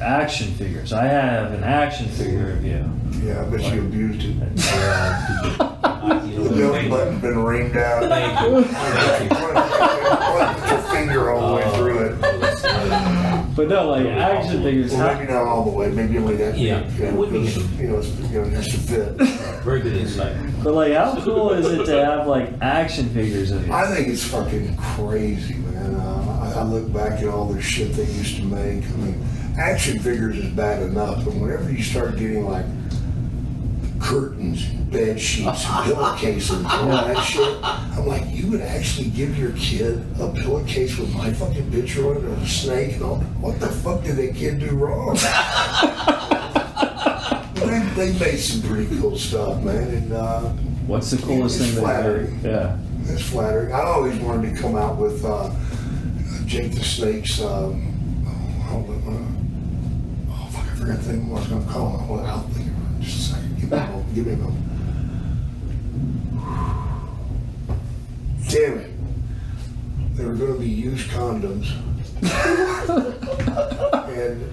action 0.00 0.48
figures. 0.54 0.92
I 0.92 1.04
have 1.06 1.52
an 1.52 1.62
action 1.64 2.08
figure 2.08 2.52
of 2.52 2.64
you. 2.64 2.84
Yeah, 3.22 3.42
I 3.42 3.44
bet 3.48 3.72
you 3.72 3.80
abused 3.82 4.24
it. 4.26 4.36
Uh, 4.72 6.22
you 6.26 6.38
know, 6.38 6.48
The 6.48 6.56
belly 6.56 6.88
button's 6.88 7.22
been 7.22 7.38
ringed 7.38 7.76
out. 7.76 8.02
Thank 8.08 8.40
you. 8.40 8.64
Thank 8.64 9.30
you. 9.30 9.36
Put 10.60 10.70
your 10.70 10.82
finger 10.92 11.30
all 11.30 11.48
the 11.50 11.54
way 11.56 11.76
through 11.76 11.98
it. 12.06 12.43
But 13.56 13.68
no, 13.68 13.88
like 13.90 14.06
action 14.06 14.62
figures. 14.62 14.92
Well, 14.92 15.08
How, 15.08 15.14
maybe 15.18 15.32
not 15.32 15.46
all 15.46 15.64
the 15.64 15.70
way, 15.70 15.88
maybe 15.90 16.18
only 16.18 16.36
that 16.36 16.58
Yeah, 16.58 16.80
big. 16.80 16.92
You 16.98 17.04
it 17.04 17.12
know, 17.12 17.18
would 17.20 17.32
be 17.32 17.40
because, 17.46 17.72
you 17.80 17.86
know, 17.88 17.98
it's, 17.98 18.08
you 18.08 18.40
know, 18.42 18.50
just 18.50 18.70
to 18.72 18.76
fit. 18.78 19.12
Very 19.62 19.80
good 19.80 19.92
insight. 19.96 20.36
but 20.64 20.74
like, 20.74 20.92
how 20.92 21.14
cool 21.22 21.50
is 21.52 21.66
it 21.66 21.84
to 21.86 22.04
have 22.04 22.26
like 22.26 22.50
action 22.60 23.08
figures 23.10 23.52
of 23.52 23.64
you? 23.66 23.72
I 23.72 23.86
think 23.94 24.08
it's 24.08 24.24
fucking 24.24 24.76
crazy, 24.76 25.54
man. 25.54 25.94
Uh, 25.94 26.52
I, 26.56 26.60
I 26.60 26.62
look 26.64 26.92
back 26.92 27.20
at 27.22 27.28
all 27.28 27.46
the 27.46 27.62
shit 27.62 27.92
they 27.92 28.04
used 28.10 28.36
to 28.36 28.42
make. 28.42 28.84
I 28.84 28.96
mean, 28.96 29.24
action 29.56 30.00
figures 30.00 30.36
is 30.36 30.50
bad 30.52 30.82
enough, 30.82 31.24
but 31.24 31.34
whenever 31.34 31.70
you 31.70 31.82
start 31.82 32.16
getting 32.16 32.44
like 32.46 32.66
curtains, 34.04 34.66
bed 34.66 35.18
sheets, 35.18 35.64
pillowcases, 35.64 36.58
and 36.58 36.66
all 36.66 36.88
that 36.88 37.24
shit, 37.24 37.58
I'm 37.62 38.06
like, 38.06 38.24
you 38.30 38.50
would 38.50 38.60
actually 38.60 39.08
give 39.08 39.38
your 39.38 39.52
kid 39.52 40.04
a 40.20 40.30
pillowcase 40.30 40.98
with 40.98 41.14
my 41.14 41.32
fucking 41.32 41.70
picture 41.70 42.10
on 42.10 42.18
it, 42.18 42.24
and 42.24 42.42
a 42.42 42.46
snake, 42.46 42.92
and 42.94 43.02
all. 43.02 43.16
What 43.40 43.58
the 43.60 43.68
fuck 43.68 44.04
did 44.04 44.16
that 44.16 44.34
kid 44.34 44.60
do 44.60 44.76
wrong? 44.76 45.14
they, 47.54 47.78
they 47.96 48.12
made 48.18 48.36
some 48.36 48.60
pretty 48.68 48.94
cool 49.00 49.16
stuff, 49.16 49.62
man, 49.62 49.88
and. 49.88 50.12
Uh, 50.12 50.40
What's 50.86 51.10
the 51.10 51.16
coolest 51.22 51.60
thing 51.60 51.74
that 51.76 51.80
flattering. 51.80 52.40
Yeah. 52.44 52.76
It's 53.04 53.22
flattering. 53.22 53.72
I 53.72 53.84
always 53.84 54.20
wanted 54.20 54.54
to 54.54 54.60
come 54.60 54.76
out 54.76 54.98
with 54.98 55.24
uh, 55.24 55.48
Jake 56.44 56.74
the 56.74 56.84
Snake's. 56.84 57.40
Um, 57.40 57.90
oh, 58.68 58.80
uh, 58.80 58.84
oh, 60.34 60.46
fuck, 60.52 60.62
I 60.62 60.74
forgot 60.76 61.00
the 61.00 61.14
name. 61.14 61.30
What 61.30 61.38
I 61.38 61.40
was 61.40 61.48
going 61.48 61.66
to 61.66 61.72
call 61.72 62.18
him. 62.18 62.63
Well, 63.74 63.92
I'll 63.92 64.02
think 64.04 64.18
of 64.18 64.26
it 64.26 64.26
in 64.26 64.26
just 64.26 64.26
a 64.26 64.26
second. 64.26 64.26
Give 64.26 64.26
me 64.26 64.32
a 64.32 64.36
moment. 64.36 64.36
Give 64.36 64.36
me 64.36 64.36
a 64.36 64.36
moment. 64.36 64.64
Damn 68.48 68.78
it. 68.78 68.90
There 70.16 70.30
are 70.30 70.34
gonna 70.34 70.58
be 70.58 70.68
used 70.68 71.10
condoms. 71.10 71.72
and 74.08 74.52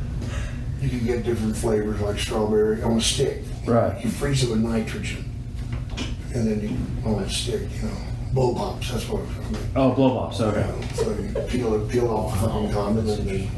you 0.82 0.90
can 0.90 1.06
get 1.06 1.24
different 1.24 1.56
flavors 1.56 2.02
like 2.02 2.18
strawberry 2.18 2.82
on 2.82 2.98
a 2.98 3.02
stick. 3.02 3.44
Right. 3.66 4.04
You 4.04 4.10
freeze 4.10 4.48
them 4.48 4.54
in 4.58 4.72
nitrogen. 4.72 5.26
And 6.34 6.48
then 6.48 6.62
you, 6.62 6.78
on 7.10 7.22
a 7.22 7.30
stick, 7.30 7.62
you 7.76 7.88
know, 7.88 7.98
blow 8.34 8.56
pops, 8.56 8.92
that's 8.92 9.08
what 9.08 9.22
it's 9.24 9.52
mean. 9.52 9.62
Oh, 9.76 9.92
blow 9.92 10.18
pops. 10.18 10.40
Okay. 10.42 10.66
So 10.96 11.12
you 11.12 11.34
peel 11.48 11.76
it, 11.76 11.90
peel 11.90 12.10
off 12.10 12.34
the 12.42 12.48
fucking 12.48 12.72
condom 12.72 13.08
and 13.10 13.28
then 13.28 13.50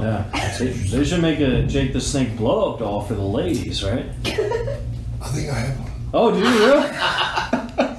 Yeah. 0.00 0.56
They, 0.58 0.68
they 0.68 1.04
should 1.04 1.20
make 1.20 1.40
a 1.40 1.66
Jake 1.66 1.92
the 1.92 2.00
Snake 2.00 2.36
blow 2.36 2.72
up 2.72 2.78
doll 2.78 3.02
for 3.02 3.14
the 3.14 3.20
ladies, 3.22 3.84
right? 3.84 4.06
I 5.22 5.28
think 5.28 5.48
I 5.50 5.54
have 5.54 5.78
one. 5.78 5.90
Oh, 6.14 6.30
do 6.32 6.38
you 6.38 6.44
really? 6.44 6.88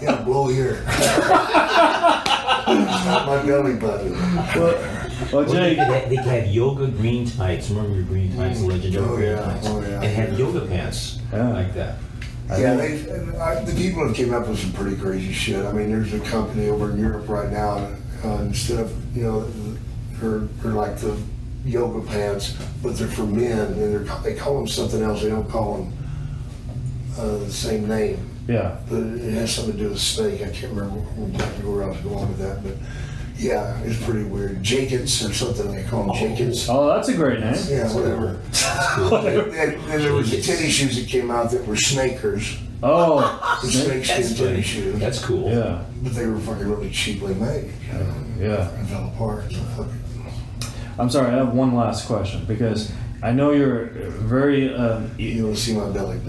Yeah, 0.03 0.21
blow 0.23 0.49
here. 0.49 0.83
Not 2.67 3.25
my 3.25 3.41
belly 3.45 3.75
button. 3.75 4.11
well, 4.13 4.43
well, 4.53 5.09
Well, 5.31 5.45
Jake. 5.45 5.53
they, 5.53 5.75
could 5.75 5.93
have, 5.93 6.09
they 6.09 6.15
have 6.17 6.47
yoga 6.47 6.87
green 6.87 7.25
tights. 7.25 7.69
Remember 7.69 7.95
your 7.95 8.03
green 8.05 8.35
tights, 8.35 8.59
the 8.59 8.67
legendary 8.67 9.05
Oh, 9.05 9.15
green 9.15 9.29
yeah. 9.29 9.41
tights, 9.45 9.67
Oh, 9.69 9.81
yeah. 9.81 10.01
and 10.01 10.05
have 10.05 10.37
yoga 10.39 10.65
pants 10.67 11.19
Yeah. 11.31 11.49
like 11.53 11.73
that. 11.75 11.95
Yeah, 12.49 12.73
they, 12.75 12.93
I, 13.39 13.63
the 13.63 13.73
people 13.81 14.05
have 14.05 14.15
came 14.15 14.33
up 14.33 14.47
with 14.47 14.59
some 14.59 14.73
pretty 14.73 14.97
crazy 14.97 15.31
shit. 15.31 15.65
I 15.65 15.71
mean, 15.71 15.89
there's 15.89 16.13
a 16.13 16.19
company 16.19 16.67
over 16.67 16.91
in 16.91 16.97
Europe 16.99 17.29
right 17.29 17.49
now, 17.49 17.87
uh, 18.25 18.37
instead 18.41 18.79
of, 18.81 19.15
you 19.17 19.23
know, 19.23 19.49
they're, 20.19 20.39
they're 20.61 20.73
like 20.73 20.97
the 20.97 21.17
yoga 21.65 22.05
pants, 22.05 22.57
but 22.83 22.97
they're 22.97 23.07
for 23.07 23.23
men, 23.25 23.57
and 23.71 24.05
they're, 24.05 24.15
they 24.23 24.35
call 24.35 24.57
them 24.57 24.67
something 24.67 25.01
else. 25.01 25.21
They 25.21 25.29
don't 25.29 25.49
call 25.49 25.77
them 25.77 25.93
uh, 27.17 27.37
the 27.37 27.51
same 27.51 27.87
name. 27.87 28.29
Yeah. 28.47 28.77
But 28.89 29.03
it 29.03 29.33
has 29.33 29.55
something 29.55 29.73
to 29.77 29.79
do 29.83 29.89
with 29.89 29.99
snake. 29.99 30.41
I 30.41 30.49
can't 30.49 30.73
remember 30.73 30.99
exactly 31.31 31.69
where 31.69 31.83
I 31.83 31.87
was 31.87 31.97
going 31.97 32.27
with 32.27 32.39
that, 32.39 32.63
but 32.63 32.75
yeah, 33.37 33.79
it's 33.83 34.03
pretty 34.03 34.23
weird. 34.23 34.61
Jenkins 34.61 35.23
or 35.25 35.33
something, 35.33 35.73
they 35.73 35.83
call 35.83 36.05
them 36.07 36.15
Jenkins. 36.15 36.67
Oh, 36.69 36.87
that's 36.87 37.09
a 37.09 37.13
great 37.15 37.39
name. 37.39 37.55
Yeah, 37.67 37.93
whatever. 37.93 38.39
And 38.95 39.81
then 39.87 39.99
there 40.01 40.13
was 40.13 40.29
the 40.31 40.41
tennis 40.41 40.71
shoes 40.71 40.95
that 40.97 41.07
came 41.09 41.31
out 41.31 41.51
that 41.51 41.65
were 41.65 41.75
snakers, 41.75 42.57
Oh, 42.85 43.59
the 43.63 43.69
snakeskin 43.69 44.21
That's 44.23 44.37
tennis 44.37 44.65
shoes. 44.65 44.99
That's 44.99 45.23
cool. 45.23 45.49
yeah. 45.49 45.83
But 46.01 46.13
they 46.15 46.27
were 46.27 46.37
fucking 46.39 46.69
really 46.69 46.89
cheaply 46.91 47.33
made. 47.35 47.71
You 47.87 47.93
know? 47.93 48.15
Yeah. 48.37 48.69
And 48.71 48.87
fell 48.89 49.07
apart. 49.07 49.45
I'm 50.99 51.09
sorry. 51.09 51.31
I 51.31 51.37
have 51.37 51.53
one 51.53 51.73
last 51.75 52.05
question 52.07 52.43
because 52.45 52.91
I 53.23 53.31
know 53.31 53.51
you're 53.51 53.85
very. 53.85 54.73
Um, 54.75 55.09
you 55.17 55.49
to 55.49 55.55
see 55.55 55.73
my 55.73 55.89
belly? 55.89 56.17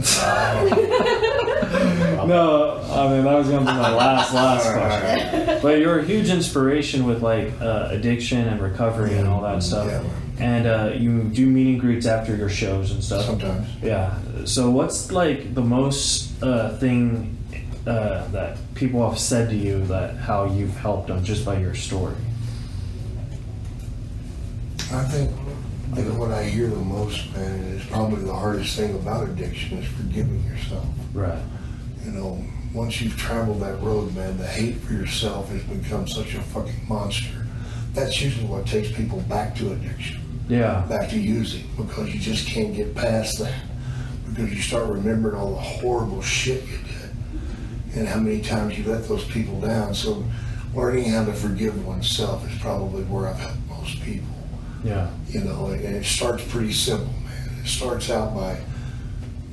no, 2.29 2.81
I 2.89 3.09
mean 3.09 3.25
that 3.25 3.35
was 3.35 3.49
gonna 3.49 3.61
be 3.61 3.65
my 3.65 3.93
last 3.93 4.33
last 4.33 4.73
question. 4.73 5.59
But 5.61 5.81
you're 5.81 5.99
a 5.99 6.05
huge 6.05 6.31
inspiration 6.31 7.05
with 7.05 7.21
like 7.21 7.61
uh, 7.61 7.89
addiction 7.91 8.47
and 8.47 8.63
recovery 8.63 9.19
and 9.19 9.27
all 9.27 9.43
that 9.43 9.65
stuff. 9.65 9.89
Yeah. 9.89 10.05
And 10.39 10.67
uh, 10.67 10.93
you 10.95 11.25
do 11.25 11.47
meet 11.47 11.67
and 11.67 11.81
greets 11.81 12.07
after 12.07 12.37
your 12.37 12.49
shows 12.49 12.93
and 12.93 13.03
stuff. 13.03 13.25
Sometimes. 13.27 13.67
Yeah. 13.83 14.17
So 14.45 14.71
what's 14.71 15.11
like 15.11 15.53
the 15.53 15.63
most 15.63 16.41
uh, 16.45 16.77
thing 16.79 17.37
uh, 17.89 18.29
that 18.29 18.57
people 18.77 19.09
have 19.09 19.19
said 19.19 19.51
to 19.51 19.57
you 19.57 19.85
that 19.87 20.17
how 20.17 20.45
you've 20.45 20.77
helped 20.77 21.09
them 21.09 21.25
just 21.25 21.45
by 21.45 21.59
your 21.59 21.75
story? 21.75 22.15
I 24.93 25.03
think, 25.05 25.31
I 25.95 25.99
think 25.99 26.19
what 26.19 26.33
I 26.33 26.43
hear 26.43 26.67
the 26.67 26.75
most, 26.75 27.33
man, 27.37 27.61
is 27.67 27.85
probably 27.85 28.25
the 28.25 28.35
hardest 28.35 28.77
thing 28.77 28.97
about 28.97 29.29
addiction 29.29 29.79
is 29.79 29.87
forgiving 29.87 30.43
yourself. 30.43 30.85
Right. 31.13 31.39
You 32.05 32.11
know, 32.11 32.45
once 32.73 33.01
you've 33.01 33.17
traveled 33.17 33.61
that 33.61 33.81
road, 33.81 34.13
man, 34.17 34.37
the 34.37 34.45
hate 34.47 34.79
for 34.81 34.93
yourself 34.93 35.51
has 35.51 35.63
become 35.63 36.09
such 36.09 36.35
a 36.35 36.41
fucking 36.41 36.89
monster. 36.89 37.47
That's 37.93 38.21
usually 38.21 38.47
what 38.47 38.67
takes 38.67 38.91
people 38.91 39.21
back 39.29 39.55
to 39.55 39.71
addiction, 39.71 40.19
Yeah. 40.49 40.85
back 40.89 41.11
to 41.11 41.21
using, 41.21 41.63
because 41.77 42.13
you 42.13 42.19
just 42.19 42.49
can't 42.49 42.75
get 42.75 42.97
past 42.97 43.39
that. 43.39 43.55
Because 44.29 44.53
you 44.53 44.63
start 44.63 44.89
remembering 44.89 45.37
all 45.37 45.53
the 45.55 45.61
horrible 45.61 46.23
shit 46.23 46.65
you 46.65 46.79
did 46.79 47.97
and 48.01 48.09
how 48.09 48.19
many 48.19 48.41
times 48.41 48.77
you 48.77 48.85
let 48.91 49.07
those 49.07 49.25
people 49.27 49.61
down. 49.61 49.95
So 49.95 50.25
learning 50.75 51.05
how 51.13 51.25
to 51.25 51.33
forgive 51.33 51.87
oneself 51.87 52.51
is 52.51 52.59
probably 52.59 53.05
where 53.05 53.29
I've 53.29 53.39
helped 53.39 53.59
most 53.69 54.03
people 54.03 54.34
Yeah. 54.85 55.11
you 55.29 55.41
know, 55.41 55.67
and 55.69 55.83
it 55.97 56.05
starts 56.05 56.45
pretty 56.47 56.73
simple, 56.73 57.13
man. 57.25 57.59
It 57.65 57.67
starts 57.67 58.11
out 58.11 58.35
by 58.35 58.59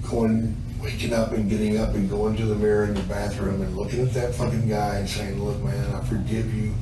going, 0.09 0.55
waking 0.81 1.13
up 1.13 1.31
and 1.31 1.49
getting 1.49 1.77
up 1.79 1.93
and 1.95 2.09
going 2.09 2.35
to 2.37 2.45
the 2.45 2.55
mirror 2.55 2.85
in 2.85 2.95
your 2.95 3.05
bathroom 3.05 3.61
and 3.61 3.77
looking 3.77 4.01
at 4.01 4.13
that 4.13 4.35
fucking 4.35 4.67
guy 4.67 4.95
and 4.95 5.07
saying, 5.09 5.41
look, 5.41 5.57
man, 5.63 5.95
I 5.95 6.03
forgive 6.05 6.53
you. 6.53 6.73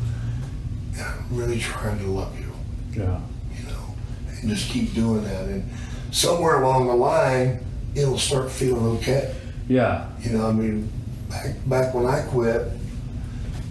And 0.94 1.02
I'm 1.02 1.26
really 1.30 1.60
trying 1.60 2.00
to 2.00 2.06
love 2.08 2.38
you, 2.40 2.52
Yeah. 3.00 3.20
you 3.56 3.66
know, 3.68 3.96
and 4.42 4.50
just 4.50 4.70
keep 4.72 4.94
doing 4.94 5.24
that. 5.26 5.46
And 5.46 5.70
somewhere 6.12 6.62
along 6.64 6.88
the 6.88 6.96
line, 6.96 7.60
it'll 7.94 8.18
start 8.18 8.50
feeling 8.52 8.98
okay. 8.98 9.36
Yeah. 9.68 10.08
You 10.22 10.32
know, 10.32 10.48
I 10.48 10.52
mean, 10.54 10.90
back, 11.30 11.56
back 11.68 11.94
when 11.94 12.06
I 12.08 12.22
quit, 12.22 12.68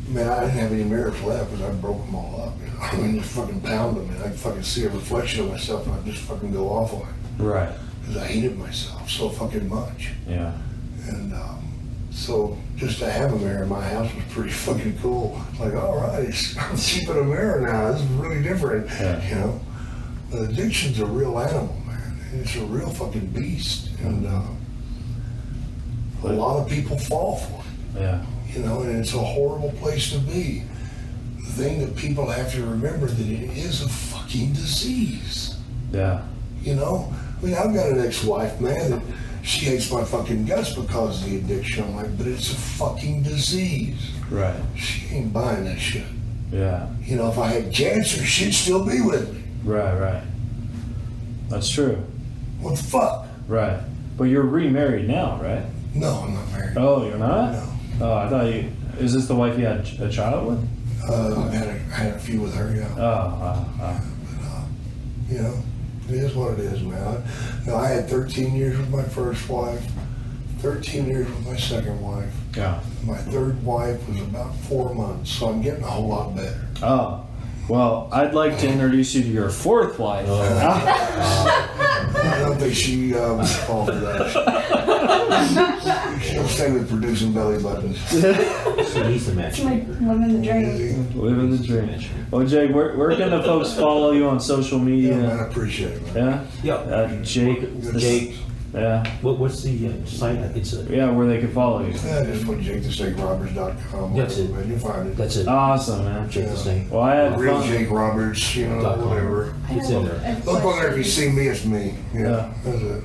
man, 0.09 0.29
I 0.29 0.41
didn't 0.41 0.59
have 0.59 0.73
any 0.73 0.85
mirrors 0.85 1.21
left 1.23 1.51
because 1.51 1.65
I 1.65 1.73
broke 1.75 2.05
them 2.05 2.15
all 2.15 2.43
up. 2.43 2.55
You 2.61 2.67
know, 2.67 2.79
I 2.81 2.97
mean, 2.97 3.19
just 3.21 3.35
fucking 3.35 3.61
pound 3.61 3.97
them, 3.97 4.11
and 4.11 4.23
I'd 4.25 4.35
fucking 4.37 4.63
see 4.63 4.85
a 4.85 4.91
reflection 4.91 5.45
of 5.45 5.51
myself, 5.51 5.87
and 5.87 5.95
I'd 5.97 6.05
just 6.05 6.23
fucking 6.23 6.53
go 6.53 6.69
off 6.69 6.93
on 6.95 7.03
it 7.03 7.43
Right. 7.43 7.73
because 8.01 8.17
I 8.17 8.27
hated 8.27 8.59
myself 8.59 9.09
so 9.11 9.29
fucking 9.29 9.69
much. 9.69 10.11
Yeah. 10.29 10.53
And 11.09 11.33
um, 11.35 11.65
so 12.11 12.57
just 12.77 12.99
to 13.01 13.11
have 13.11 13.33
a 13.33 13.37
mirror 13.39 13.63
in 13.63 13.69
my 13.69 13.87
house 13.89 14.13
was 14.15 14.25
pretty 14.31 14.51
fucking 14.67 14.99
cool. 15.01 15.41
Like, 15.61 15.75
all 15.75 15.97
right, 16.01 16.35
I'm 16.61 16.77
keeping 16.77 17.17
a 17.17 17.23
mirror 17.25 17.61
now. 17.61 17.93
This 17.93 18.01
is 18.03 18.07
really 18.13 18.43
different, 18.43 18.89
Yeah. 18.89 19.29
you 19.29 19.35
know. 19.37 19.61
But 20.31 20.43
addiction's 20.51 21.01
a 21.01 21.07
real 21.07 21.39
animal, 21.39 21.75
man. 21.87 22.19
It's 22.35 22.55
a 22.57 22.65
real 22.65 22.91
fucking 22.91 23.27
beast, 23.29 23.89
and 24.03 24.27
uh, 24.27 24.43
a 26.25 26.33
lot 26.33 26.61
of 26.61 26.69
people 26.69 26.99
fall 26.99 27.37
for 27.37 27.63
it 27.99 28.03
Yeah. 28.03 28.25
You 28.49 28.61
know, 28.61 28.83
and 28.83 28.99
it's 28.99 29.15
a 29.15 29.19
horrible 29.19 29.73
place 29.73 30.11
to 30.13 30.19
be. 30.19 30.63
The 31.37 31.65
thing 31.65 31.81
that 31.81 31.97
people 31.97 32.27
have 32.27 32.53
to 32.53 32.65
remember 32.65 33.07
that 33.07 33.27
it 33.27 33.57
is 33.57 33.83
a 33.83 33.89
fucking 33.89 34.53
disease. 34.53 35.57
Yeah. 35.93 36.23
You 36.63 36.75
know, 36.75 37.13
I 37.41 37.45
mean, 37.45 37.55
I've 37.55 37.75
got 37.75 37.91
an 37.91 38.01
ex-wife, 38.01 38.61
man, 38.61 38.91
that 38.91 39.03
she 39.43 39.67
hates 39.67 39.91
my 39.91 40.05
fucking 40.05 40.47
guts 40.47 40.75
because 40.75 41.23
of 41.23 41.31
the 41.31 41.37
addiction. 41.39 41.85
I'm 41.85 41.97
like, 41.97 42.19
but 42.19 42.27
it's 42.27 42.53
a 42.53 42.57
fucking 42.57 43.23
disease. 43.23 44.11
Right. 44.31 44.61
She 44.77 45.07
ain't 45.15 45.33
buying 45.33 45.65
that 45.65 45.79
shit. 45.79 46.05
Yeah. 46.53 46.89
You 47.03 47.17
know, 47.17 47.31
if 47.31 47.39
I 47.39 47.49
had 47.49 47.73
cancer, 47.73 48.25
she'd 48.25 48.53
still 48.53 48.85
be 48.85 49.01
with 49.01 49.33
me. 49.33 49.43
Right. 49.65 49.99
Right. 49.99 50.23
That's 51.49 51.71
true. 51.71 52.03
What 52.61 52.77
the 52.77 52.83
fuck? 52.83 53.27
Right. 53.47 53.81
But 54.17 54.25
you're 54.25 54.43
remarried 54.43 55.09
now, 55.09 55.41
right? 55.41 55.65
No, 55.95 56.25
I'm 56.25 56.35
not 56.35 56.49
married. 56.53 56.77
Oh, 56.77 57.07
you're 57.07 57.19
not? 57.19 57.53
No. 57.53 57.73
Oh, 58.01 58.15
I 58.15 58.29
thought 58.29 58.47
you. 58.47 58.71
Is 58.99 59.13
this 59.15 59.27
the 59.27 59.35
wife 59.35 59.59
you 59.59 59.67
had 59.67 59.81
a 60.01 60.09
child 60.11 60.47
with? 60.47 60.69
Uh, 61.09 61.49
I 61.49 61.55
had 61.55 61.69
a, 61.69 61.73
I 61.73 61.97
had 61.97 62.15
a 62.15 62.19
few 62.19 62.41
with 62.43 62.55
her, 62.55 62.75
yeah. 62.75 62.89
Oh, 62.97 63.03
uh, 63.03 63.65
uh, 63.83 64.01
You 65.29 65.39
know, 65.43 65.63
it 66.09 66.15
is 66.17 66.35
what 66.35 66.55
it 66.55 66.61
is, 66.61 66.83
man. 66.83 67.23
Now, 67.67 67.77
I 67.77 67.89
had 67.89 68.09
13 68.09 68.55
years 68.55 68.77
with 68.77 68.91
my 68.91 69.03
first 69.05 69.49
wife, 69.49 69.85
13 70.59 71.07
years 71.07 71.27
with 71.29 71.47
my 71.47 71.57
second 71.57 72.01
wife. 72.01 72.33
yeah. 72.57 72.81
My 73.05 73.17
third 73.17 73.63
wife 73.65 74.07
was 74.09 74.21
about 74.21 74.55
four 74.57 74.93
months, 74.95 75.31
so 75.31 75.49
I'm 75.49 75.63
getting 75.63 75.85
a 75.85 75.87
whole 75.87 76.09
lot 76.09 76.35
better. 76.37 76.61
Oh, 76.83 77.25
well, 77.69 78.09
I'd 78.13 78.35
like 78.35 78.59
to 78.61 78.69
introduce 78.69 79.15
you 79.15 79.23
to 79.23 79.29
your 79.29 79.51
fourth 79.51 79.99
wife. 79.99 80.27
I 80.29 82.39
don't 82.41 82.59
think 82.59 82.75
she 82.75 83.15
uh, 83.15 83.35
would 83.35 83.47
fall 83.47 83.87
for 83.87 83.95
that. 83.95 84.35
She'll 86.23 86.49
stay 86.49 86.71
with 86.73 86.89
producing 86.89 87.33
belly 87.33 87.63
buttons. 87.63 87.99
So 88.09 88.33
he's 89.09 89.29
a 89.29 89.39
It's 89.47 89.63
my 89.63 89.75
matchmaker. 89.75 89.93
living 89.93 90.41
the 90.41 90.47
dream. 90.47 91.21
Living 91.21 91.51
the 91.51 91.59
dream. 91.67 92.01
Well, 92.31 92.47
Jake, 92.47 92.75
where, 92.75 92.97
where 92.97 93.15
can 93.17 93.31
the 93.31 93.43
folks 93.43 93.73
follow 93.75 94.13
you 94.13 94.27
on 94.29 94.41
social 94.41 94.79
media? 94.79 95.13
Yeah, 95.17 95.23
man, 95.27 95.41
I 95.41 95.47
appreciate 95.49 95.93
it, 95.95 96.03
man. 96.15 96.15
Yeah. 96.15 96.47
Yeah. 96.63 96.75
Uh, 96.75 97.23
Jake. 97.23 97.83
Jake. 97.97 98.37
Yeah. 98.75 99.07
What, 99.23 99.39
what's 99.39 99.63
the 99.63 99.89
uh, 99.89 100.05
site? 100.07 100.37
It's 100.57 100.75
a, 100.75 100.83
Yeah, 100.85 101.11
where 101.11 101.27
they 101.27 101.39
can 101.39 101.51
follow 101.53 101.81
you. 101.81 101.93
Yeah, 101.93 102.25
just 102.25 102.45
put 102.45 102.59
jakethesnakeroberts.com. 102.61 104.15
That's 104.17 104.37
it. 104.39 104.51
Man, 104.51 104.69
you'll 104.69 104.79
find 104.79 105.09
it. 105.09 105.17
that's 105.17 105.37
it. 105.37 105.49
Awesome, 105.49 106.05
man. 106.05 106.29
Jake 106.31 106.49
the 106.51 106.57
Snake. 106.57 106.87
Well, 106.91 107.01
I 107.03 107.15
had 107.15 107.41
Real 107.41 107.61
fun. 107.61 107.69
Jake 107.69 107.91
Roberts, 107.91 108.55
you 108.57 108.69
know, 108.69 108.83
Dot 108.83 108.99
com. 108.99 109.09
whatever. 109.09 109.55
I 109.69 109.75
It's 109.75 109.89
have 109.89 110.03
in 110.03 110.09
there. 110.09 110.17
I 110.17 110.23
have 110.25 110.47
a 110.47 110.51
Look 110.53 110.65
on 110.65 110.77
there 110.81 110.91
if 110.93 110.99
you 110.99 111.05
see 111.05 111.31
me, 111.31 111.49
it's 111.49 111.65
me. 111.65 111.95
Yeah, 112.13 112.21
Yeah. 112.21 112.55
that's 112.65 112.83
it. 112.83 113.05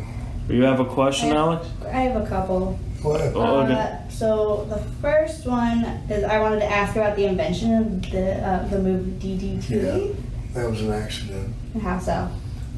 You 0.50 0.64
have 0.64 0.82
a 0.82 0.86
question, 0.86 1.32
Alex? 1.32 1.66
I 1.94 2.02
have 2.02 2.22
a 2.22 2.26
couple. 2.28 2.80
Go 3.02 3.16
ahead. 3.16 3.34
Oh, 3.36 3.62
okay. 3.62 3.74
Uh, 3.74 4.10
so 4.10 4.66
the 4.70 4.80
first 5.02 5.46
one 5.46 5.84
is 6.10 6.24
I 6.24 6.40
wanted 6.40 6.60
to 6.60 6.72
ask 6.72 6.96
about 6.96 7.16
the 7.16 7.26
invention 7.26 7.74
of 7.76 8.12
the 8.12 8.36
uh, 8.48 8.68
the 8.68 8.80
move 8.80 9.06
DDT. 9.20 9.70
Yeah. 9.70 10.14
That 10.54 10.70
was 10.70 10.82
an 10.82 10.92
accident. 10.92 11.54
How 11.82 12.00
so? 12.00 12.30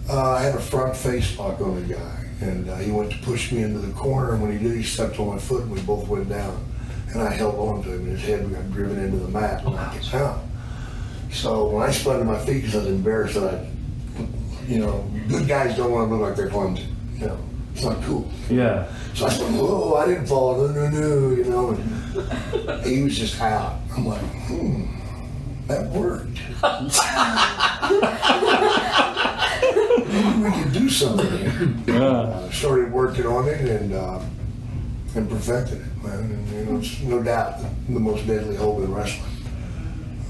Uh, 0.09 0.31
I 0.31 0.41
had 0.43 0.55
a 0.55 0.59
front 0.59 0.95
face 0.95 1.37
lock 1.37 1.59
on 1.61 1.75
the 1.75 1.93
guy, 1.93 2.25
and 2.41 2.69
uh, 2.69 2.77
he 2.77 2.91
went 2.91 3.11
to 3.11 3.17
push 3.19 3.51
me 3.51 3.63
into 3.63 3.79
the 3.79 3.93
corner. 3.93 4.33
And 4.33 4.41
when 4.41 4.51
he 4.57 4.63
did, 4.63 4.75
he 4.77 4.83
stepped 4.83 5.19
on 5.19 5.27
my 5.27 5.37
foot, 5.39 5.63
and 5.63 5.71
we 5.71 5.81
both 5.81 6.07
went 6.07 6.29
down. 6.29 6.63
and 7.11 7.21
I 7.21 7.31
held 7.33 7.55
on 7.55 7.83
to 7.83 7.89
him, 7.93 8.01
and 8.01 8.17
his 8.17 8.21
head 8.21 8.49
got 8.51 8.71
driven 8.71 8.99
into 8.99 9.17
the 9.17 9.27
mat, 9.29 9.63
and 9.65 9.75
I 9.75 9.93
get 9.93 10.13
out. 10.15 10.39
So 11.31 11.67
when 11.67 11.87
I 11.87 11.91
spun 11.91 12.19
to 12.19 12.25
my 12.25 12.39
feet 12.39 12.61
because 12.63 12.75
I 12.75 12.79
was 12.79 12.87
embarrassed 12.87 13.35
that 13.35 13.53
I, 13.53 13.67
you 14.67 14.79
know, 14.79 15.09
good 15.27 15.47
guys 15.47 15.75
don't 15.75 15.91
want 15.91 16.09
to 16.09 16.15
look 16.15 16.27
like 16.27 16.35
they're 16.37 16.49
clumsy. 16.49 16.87
You 17.15 17.27
know, 17.27 17.39
it's 17.75 17.83
not 17.83 18.01
cool. 18.03 18.31
Yeah. 18.49 18.87
So 19.13 19.25
I 19.25 19.29
said, 19.29 19.51
whoa, 19.53 19.95
I 19.95 20.07
didn't 20.07 20.27
fall, 20.27 20.55
no, 20.57 20.67
no, 20.67 20.89
no, 20.89 21.29
you 21.35 21.43
know, 21.43 21.69
and 21.71 22.85
he 22.85 23.03
was 23.03 23.17
just 23.17 23.39
out. 23.41 23.79
I'm 23.95 24.05
like, 24.07 24.21
hmm, 24.21 24.85
that 25.67 25.87
worked. 25.89 26.39
Maybe 30.09 30.39
we 30.41 30.63
could 30.63 30.73
do 30.73 30.89
something. 30.89 31.83
Yeah. 31.87 32.01
Uh, 32.01 32.51
started 32.51 32.91
working 32.91 33.25
on 33.25 33.47
it 33.47 33.59
and, 33.61 33.93
uh, 33.93 34.19
and 35.15 35.29
perfected 35.29 35.81
it, 35.81 36.03
man. 36.03 36.19
And, 36.19 36.49
you 36.51 36.65
know, 36.65 36.79
it's 36.79 37.01
no 37.01 37.21
doubt 37.23 37.59
the 37.89 37.99
most 37.99 38.25
deadly 38.27 38.55
hold 38.55 38.83
in 38.83 38.93
wrestling. 38.93 39.29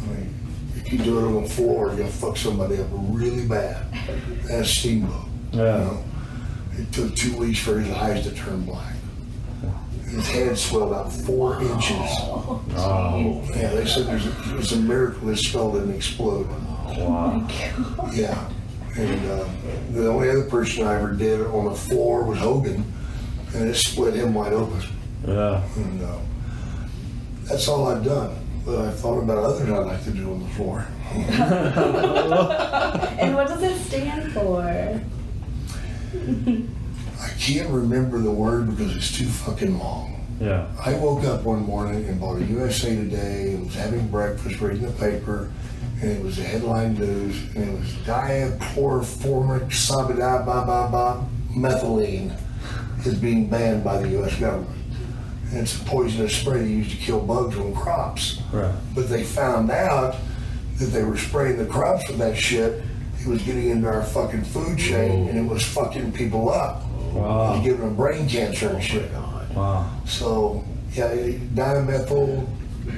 I 0.03 0.08
mean, 0.13 0.34
if 0.75 0.91
you 0.91 0.97
do 0.99 1.19
it 1.19 1.23
on 1.27 1.43
the 1.43 1.49
floor, 1.49 1.93
you'll 1.95 2.08
fuck 2.08 2.38
somebody 2.38 2.79
up 2.81 2.88
really 2.91 3.45
bad. 3.47 3.86
That's 4.47 4.69
Steamboat. 4.69 5.25
You 5.53 5.60
Yeah. 5.60 5.77
know? 5.77 6.03
It 6.77 6.91
took 6.91 7.15
two 7.15 7.38
weeks 7.38 7.59
for 7.59 7.79
his 7.79 7.91
eyes 7.95 8.23
to 8.23 8.31
turn 8.35 8.65
black. 8.65 8.93
His 10.09 10.27
head 10.29 10.57
swelled 10.57 10.93
out 10.93 11.11
four 11.11 11.61
inches. 11.61 11.95
Oh. 12.77 13.41
Yeah, 13.55 13.69
they 13.69 13.85
said 13.85 14.05
there's 14.05 14.25
a, 14.27 14.57
it's 14.57 14.71
a 14.71 14.77
miracle 14.77 15.27
his 15.27 15.41
skull 15.41 15.73
didn't 15.73 15.95
explode. 15.95 16.47
Wow. 16.97 17.47
Yeah. 18.13 18.49
And 18.95 19.31
uh, 19.31 19.45
the 19.91 20.07
only 20.09 20.29
other 20.29 20.43
person 20.45 20.85
I 20.85 20.95
ever 20.95 21.13
did 21.13 21.41
it 21.41 21.47
on 21.47 21.65
the 21.65 21.75
floor 21.75 22.23
was 22.23 22.39
Hogan, 22.39 22.85
and 23.53 23.69
it 23.69 23.75
split 23.75 24.13
him 24.13 24.33
wide 24.33 24.53
open. 24.53 24.81
Yeah. 25.27 25.61
And 25.75 26.01
uh, 26.03 26.17
that's 27.43 27.67
all 27.67 27.88
I've 27.88 28.03
done. 28.05 28.38
But 28.65 28.79
I've 28.79 28.99
thought 28.99 29.19
about 29.19 29.38
others 29.38 29.69
I'd 29.69 29.77
like 29.85 30.03
to 30.05 30.11
do 30.11 30.31
on 30.31 30.39
the 30.43 30.49
floor. 30.49 30.88
And 33.19 33.33
what 33.35 33.47
does 33.47 33.63
it 33.63 33.77
stand 33.79 34.31
for? 34.33 35.01
I 37.21 37.30
can't 37.39 37.69
remember 37.69 38.19
the 38.19 38.32
word 38.32 38.69
because 38.69 38.95
it's 38.95 39.17
too 39.17 39.25
fucking 39.25 39.78
long. 39.80 40.15
Yeah. 40.39 40.67
I 40.84 40.93
woke 40.95 41.23
up 41.23 41.43
one 41.43 41.63
morning 41.63 42.06
and 42.08 42.19
bought 42.19 42.41
a 42.41 42.45
USA 42.45 42.95
Today 42.95 43.54
and 43.54 43.65
was 43.65 43.75
having 43.75 44.08
breakfast, 44.10 44.60
reading 44.60 44.86
the 44.86 44.91
paper, 44.93 45.51
and 46.01 46.12
it 46.12 46.21
was 46.21 46.38
the 46.38 46.43
headline 46.43 46.95
news, 46.95 47.41
and 47.56 47.69
it 47.69 47.80
was 47.80 47.89
diachloroformic 48.06 49.69
sabidabababa 49.69 51.28
methylene 51.51 52.38
is 53.06 53.15
being 53.15 53.47
banned 53.49 53.84
by 53.84 54.01
the 54.01 54.10
U.S. 54.10 54.38
government. 54.39 54.71
And 55.51 55.60
it's 55.60 55.80
a 55.80 55.86
poisonous 55.86 56.36
spray 56.36 56.60
they 56.60 56.69
use 56.69 56.91
to 56.91 56.97
kill 56.97 57.21
bugs 57.21 57.58
on 57.58 57.73
crops. 57.73 58.41
Right. 58.51 58.73
But 58.93 59.10
they 59.10 59.23
found 59.23 59.71
out 59.71 60.15
that 60.80 60.88
they 60.88 61.04
were 61.04 61.17
spraying 61.17 61.58
the 61.58 61.65
crops 61.65 62.08
with 62.10 62.17
that 62.17 62.36
shit. 62.36 62.84
It 63.25 63.29
was 63.29 63.41
getting 63.41 63.69
into 63.71 63.88
our 63.88 64.03
fucking 64.03 64.43
food 64.43 64.77
chain, 64.77 65.27
and 65.29 65.38
it 65.39 65.45
was 65.51 65.63
fucking 65.65 66.11
people 66.11 66.49
up. 66.51 66.83
It 66.83 67.13
Wow. 67.15 67.53
was 67.55 67.63
giving 67.63 67.81
them 67.81 67.95
brain 67.95 68.27
cancer 68.29 68.69
and 68.69 68.83
shit. 68.83 69.09
Wow. 69.55 69.89
So, 70.05 70.63
yeah, 70.93 71.09
dimethyl, 71.55 72.45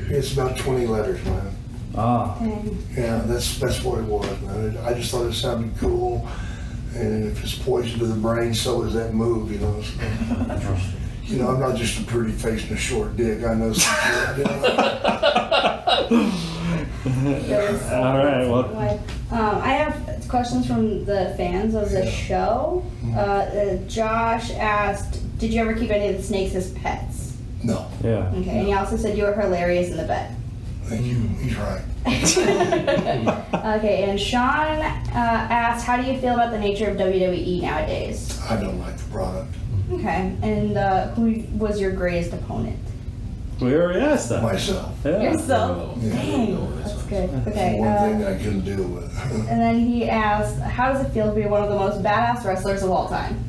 it's 0.09 0.33
about 0.33 0.57
20 0.57 0.85
letters, 0.87 1.23
man. 1.23 1.51
Ah. 1.95 2.35
Yeah, 2.95 3.21
that's 3.25 3.57
that's 3.57 3.81
what 3.83 3.99
it 3.99 4.05
was, 4.05 4.27
man. 4.41 4.77
I 4.85 4.93
just 4.93 5.11
thought 5.11 5.25
it 5.27 5.33
sounded 5.33 5.77
cool. 5.79 6.27
And 6.93 7.25
if 7.31 7.41
it's 7.43 7.55
poison 7.55 7.97
to 7.99 8.05
the 8.07 8.15
brain, 8.15 8.53
so 8.53 8.81
is 8.83 8.93
that 8.95 9.13
move, 9.13 9.51
you 9.51 9.59
know. 9.59 9.81
So, 9.81 10.77
you 11.23 11.37
know, 11.39 11.49
I'm 11.49 11.59
not 11.59 11.75
just 11.77 11.99
a 11.99 12.03
pretty 12.03 12.31
face 12.33 12.63
and 12.63 12.71
a 12.73 12.77
short 12.77 13.15
dick. 13.15 13.43
I 13.45 13.53
know 13.53 13.71
some 13.71 13.95
shit. 13.95 14.37
You 14.39 14.43
know? 14.43 14.61
There's- 17.05 17.91
All 17.91 18.17
right. 18.17 18.47
Well. 18.47 18.99
Um, 19.29 19.61
I 19.61 19.73
have 19.73 20.16
questions 20.27 20.67
from 20.67 21.05
the 21.05 21.33
fans 21.37 21.75
of 21.75 21.91
the 21.91 22.05
show. 22.09 22.83
Uh, 23.15 23.19
uh, 23.19 23.77
Josh 23.87 24.51
asked, 24.51 25.21
"Did 25.39 25.53
you 25.53 25.61
ever 25.61 25.73
keep 25.73 25.89
any 25.91 26.07
of 26.09 26.17
the 26.17 26.23
snakes 26.23 26.55
as 26.55 26.71
pets?" 26.71 27.33
No, 27.63 27.87
Yeah. 28.03 28.31
Okay, 28.35 28.59
and 28.59 28.67
he 28.67 28.73
also 28.73 28.97
said 28.97 29.17
you 29.17 29.23
were 29.23 29.33
hilarious 29.33 29.89
in 29.89 29.97
the 29.97 30.03
bed. 30.03 30.35
thank 30.85 31.05
you. 31.05 31.15
He's 31.41 31.55
right. 31.57 31.81
Okay, 33.77 34.03
and 34.09 34.19
Sean 34.19 34.79
uh, 34.81 35.07
asked, 35.13 35.85
"How 35.85 35.97
do 35.97 36.03
you 36.09 36.17
feel 36.19 36.33
about 36.35 36.51
the 36.51 36.59
nature 36.59 36.89
of 36.89 36.97
WWE 36.97 37.61
nowadays?" 37.61 38.39
I 38.49 38.55
don't 38.59 38.79
like 38.79 38.97
the 38.97 39.09
product. 39.11 39.53
Okay, 39.91 40.33
and 40.41 40.77
uh, 40.77 41.07
who 41.09 41.43
was 41.57 41.79
your 41.81 41.91
greatest 41.91 42.33
opponent? 42.33 42.77
We 43.59 43.73
already 43.75 43.99
asked 44.01 44.29
that. 44.29 44.43
Myself. 44.43 44.93
Yeah. 45.03 45.21
Yourself. 45.31 45.97
Yeah. 46.01 46.11
Dang, 46.13 46.77
that's 46.83 47.03
good. 47.03 47.29
Okay. 47.47 47.79
one 47.79 47.87
Uh, 47.87 47.99
thing 48.01 48.19
that 48.19 48.33
I 48.33 48.37
couldn't 48.37 48.61
deal 48.65 48.83
with. 48.87 49.17
and 49.49 49.59
then 49.61 49.79
he 49.79 50.07
asked, 50.09 50.59
"How 50.59 50.93
does 50.93 51.03
it 51.05 51.09
feel 51.11 51.27
to 51.29 51.35
be 51.35 51.45
one 51.47 51.63
of 51.63 51.69
the 51.69 51.75
most 51.75 52.03
badass 52.03 52.45
wrestlers 52.45 52.83
of 52.83 52.91
all 52.91 53.07
time?" 53.09 53.43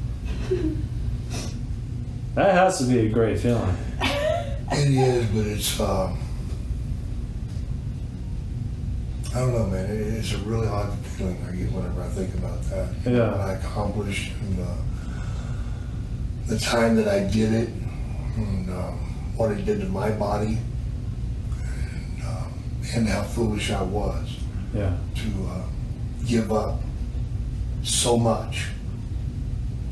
That 2.34 2.54
has 2.54 2.78
to 2.78 2.84
be 2.84 3.00
a 3.06 3.08
great 3.10 3.38
feeling. 3.40 3.76
It 4.70 4.90
is, 4.90 5.26
but 5.28 5.46
it's, 5.46 5.80
um, 5.80 6.18
I 9.34 9.40
don't 9.40 9.52
know, 9.52 9.66
man. 9.66 9.86
It, 9.86 9.96
it's 10.18 10.34
a 10.34 10.38
really 10.38 10.68
odd 10.68 10.92
feeling 11.16 11.36
I 11.48 11.52
get 11.52 11.72
whenever 11.72 12.02
I 12.02 12.08
think 12.08 12.34
about 12.34 12.62
that. 12.64 12.88
You 13.04 13.12
know, 13.12 13.24
Yeah. 13.24 13.30
What 13.32 13.40
I 13.40 13.52
accomplished 13.54 14.32
and 14.42 14.60
uh, 14.60 14.66
the 16.46 16.58
time 16.58 16.96
that 16.96 17.08
I 17.08 17.20
did 17.20 17.52
it 17.54 17.70
and 18.36 18.70
um, 18.70 19.07
what 19.38 19.52
it 19.52 19.64
did 19.64 19.80
to 19.80 19.86
my 19.88 20.10
body 20.10 20.58
and, 21.52 22.22
um, 22.26 22.52
and 22.94 23.08
how 23.08 23.22
foolish 23.22 23.70
I 23.70 23.82
was 23.82 24.36
Yeah. 24.74 24.96
to 25.14 25.46
uh, 25.48 25.62
give 26.26 26.52
up 26.52 26.80
so 27.84 28.18
much 28.18 28.66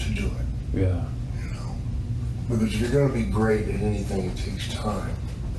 to 0.01 0.09
do 0.11 0.27
it. 0.27 0.47
Yeah. 0.81 1.05
You 1.41 1.55
know, 1.55 1.77
because 2.49 2.75
if 2.75 2.81
you're 2.81 2.91
going 2.91 3.09
to 3.09 3.15
be 3.15 3.25
great 3.25 3.69
at 3.69 3.81
anything, 3.81 4.25
it 4.27 4.37
takes 4.37 4.73
time. 4.75 5.15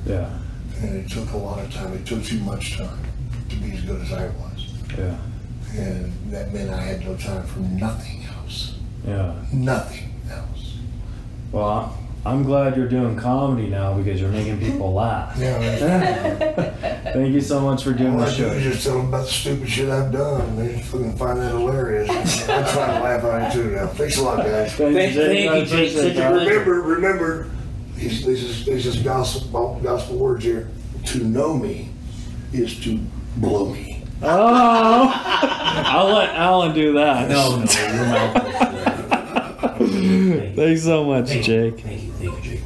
Yeah. 0.06 0.30
and 0.80 0.94
it 0.94 1.10
took 1.10 1.32
a 1.32 1.36
lot 1.36 1.58
of 1.58 1.74
time. 1.74 1.92
It 1.94 2.06
took 2.06 2.22
too 2.22 2.38
much 2.40 2.76
time 2.78 3.00
to 3.48 3.56
be 3.56 3.72
as 3.72 3.80
good 3.82 4.00
as 4.00 4.12
I 4.12 4.28
was, 4.28 4.68
Yeah. 4.96 5.16
and 5.76 6.12
that 6.30 6.54
meant 6.54 6.70
I 6.70 6.80
had 6.80 7.04
no 7.04 7.16
time 7.16 7.42
for 7.44 7.58
nothing 7.58 8.22
else. 8.38 8.74
Yeah. 9.04 9.34
Nothing 9.52 10.12
else. 10.30 10.76
Well, 11.50 11.98
I'm 12.28 12.42
glad 12.42 12.76
you're 12.76 12.88
doing 12.88 13.16
comedy 13.16 13.68
now 13.68 13.94
because 13.94 14.20
you're 14.20 14.30
making 14.30 14.58
people 14.60 14.92
laugh. 14.92 15.34
Yeah. 15.38 15.58
Thank 17.14 17.32
you 17.32 17.40
so 17.40 17.60
much 17.60 17.82
for 17.82 17.94
doing 17.94 18.12
All 18.12 18.18
the 18.18 18.26
I 18.26 18.36
do 18.36 18.46
is 18.48 18.62
show. 18.62 18.70
just 18.70 18.84
tell 18.84 18.98
them 18.98 19.08
about 19.08 19.24
the 19.24 19.30
stupid 19.32 19.68
shit 19.68 19.88
I've 19.88 20.12
done. 20.12 20.56
They 20.56 20.82
fucking 20.82 21.16
find 21.16 21.38
that 21.40 21.52
hilarious. 21.52 22.10
I 22.48 22.70
try 22.70 22.86
to 22.86 23.00
laugh 23.02 23.24
at 23.24 23.50
it 23.50 23.54
too 23.58 23.70
now. 23.70 23.86
Thanks 23.86 24.18
a 24.18 24.22
lot, 24.22 24.44
guys. 24.44 24.74
Thank, 24.74 24.94
Thank- 24.94 25.14
Jake. 25.14 25.48
thank 25.48 25.70
you, 25.70 25.76
Jake. 25.76 25.92
Such 25.92 26.16
a 26.16 26.34
Remember, 26.34 26.82
remember, 26.82 27.48
these, 27.94 28.26
these, 28.26 28.42
is, 28.44 28.66
these 28.66 28.86
is 28.86 28.96
gospel, 29.02 29.80
gospel 29.82 30.18
words 30.18 30.44
here. 30.44 30.68
To 31.06 31.24
know 31.24 31.54
me 31.56 31.88
is 32.52 32.78
to 32.84 32.98
blow 33.38 33.72
me. 33.72 34.04
Oh, 34.20 35.10
I'll 35.14 36.08
let 36.08 36.34
Alan 36.34 36.74
do 36.74 36.92
that. 36.92 37.30
No, 37.30 37.56
no, 37.56 37.64
your 37.64 38.04
mouth 38.04 39.80
is 39.80 40.56
Thanks 40.56 40.82
so 40.82 41.04
much, 41.04 41.28
Thank 41.28 41.46
you. 41.48 41.70
Jake. 41.70 42.07
Thank 42.18 42.34
you, 42.34 42.40
Jake. 42.42 42.62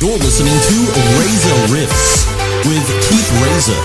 You're 0.00 0.18
listening 0.18 0.58
to 0.66 0.76
Reza 1.14 1.54
Rifts 1.72 2.26
with 2.66 2.86
Keith 3.06 3.30
Reza 3.42 3.78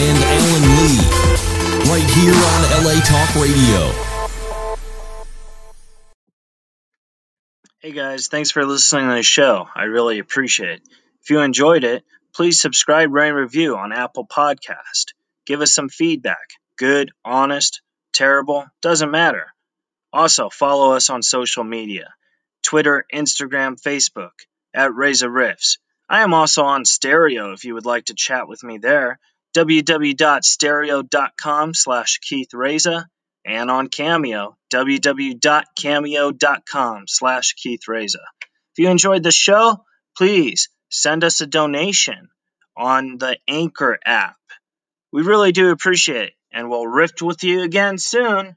and 0.00 0.16
Alan 0.24 0.64
Lee 0.78 1.00
right 1.90 2.08
here 2.16 2.32
on 2.32 2.84
LA 2.84 3.00
Talk 3.02 3.34
Radio. 3.34 3.92
Hey 7.80 7.92
guys, 7.92 8.28
thanks 8.28 8.50
for 8.50 8.64
listening 8.64 9.10
to 9.10 9.16
the 9.16 9.22
show. 9.22 9.68
I 9.74 9.84
really 9.84 10.20
appreciate 10.20 10.70
it. 10.70 10.88
If 11.20 11.28
you 11.28 11.40
enjoyed 11.40 11.84
it, 11.84 12.02
please 12.34 12.58
subscribe, 12.58 13.12
rate, 13.12 13.28
and 13.28 13.36
review 13.36 13.76
on 13.76 13.92
Apple 13.92 14.26
Podcast. 14.26 15.12
Give 15.44 15.60
us 15.60 15.74
some 15.74 15.90
feedback. 15.90 16.48
Good, 16.78 17.10
honest, 17.26 17.82
terrible, 18.14 18.64
doesn't 18.80 19.10
matter. 19.10 19.51
Also, 20.12 20.50
follow 20.50 20.92
us 20.92 21.10
on 21.10 21.22
social 21.22 21.64
media. 21.64 22.14
Twitter, 22.62 23.04
Instagram, 23.12 23.80
Facebook, 23.80 24.30
at 24.74 24.94
Reza 24.94 25.28
Rifts. 25.30 25.78
I 26.08 26.22
am 26.22 26.32
also 26.34 26.64
on 26.64 26.84
Stereo 26.84 27.52
if 27.52 27.64
you 27.64 27.74
would 27.74 27.86
like 27.86 28.06
to 28.06 28.14
chat 28.14 28.48
with 28.48 28.62
me 28.62 28.78
there. 28.78 29.18
www.stereo.com 29.56 31.74
slash 31.74 32.18
Keith 32.18 32.54
Reza 32.54 33.08
and 33.44 33.70
on 33.70 33.88
Cameo, 33.88 34.56
www.cameo.com 34.72 37.04
slash 37.08 37.54
Keith 37.54 37.88
Reza. 37.88 38.20
If 38.72 38.78
you 38.78 38.88
enjoyed 38.88 39.22
the 39.22 39.30
show, 39.30 39.84
please 40.16 40.68
send 40.90 41.22
us 41.24 41.40
a 41.40 41.46
donation 41.46 42.28
on 42.76 43.16
the 43.18 43.38
Anchor 43.48 43.98
app. 44.04 44.36
We 45.12 45.22
really 45.22 45.52
do 45.52 45.70
appreciate 45.70 46.28
it, 46.28 46.34
and 46.52 46.68
we'll 46.70 46.86
rift 46.86 47.22
with 47.22 47.42
you 47.44 47.62
again 47.62 47.98
soon. 47.98 48.56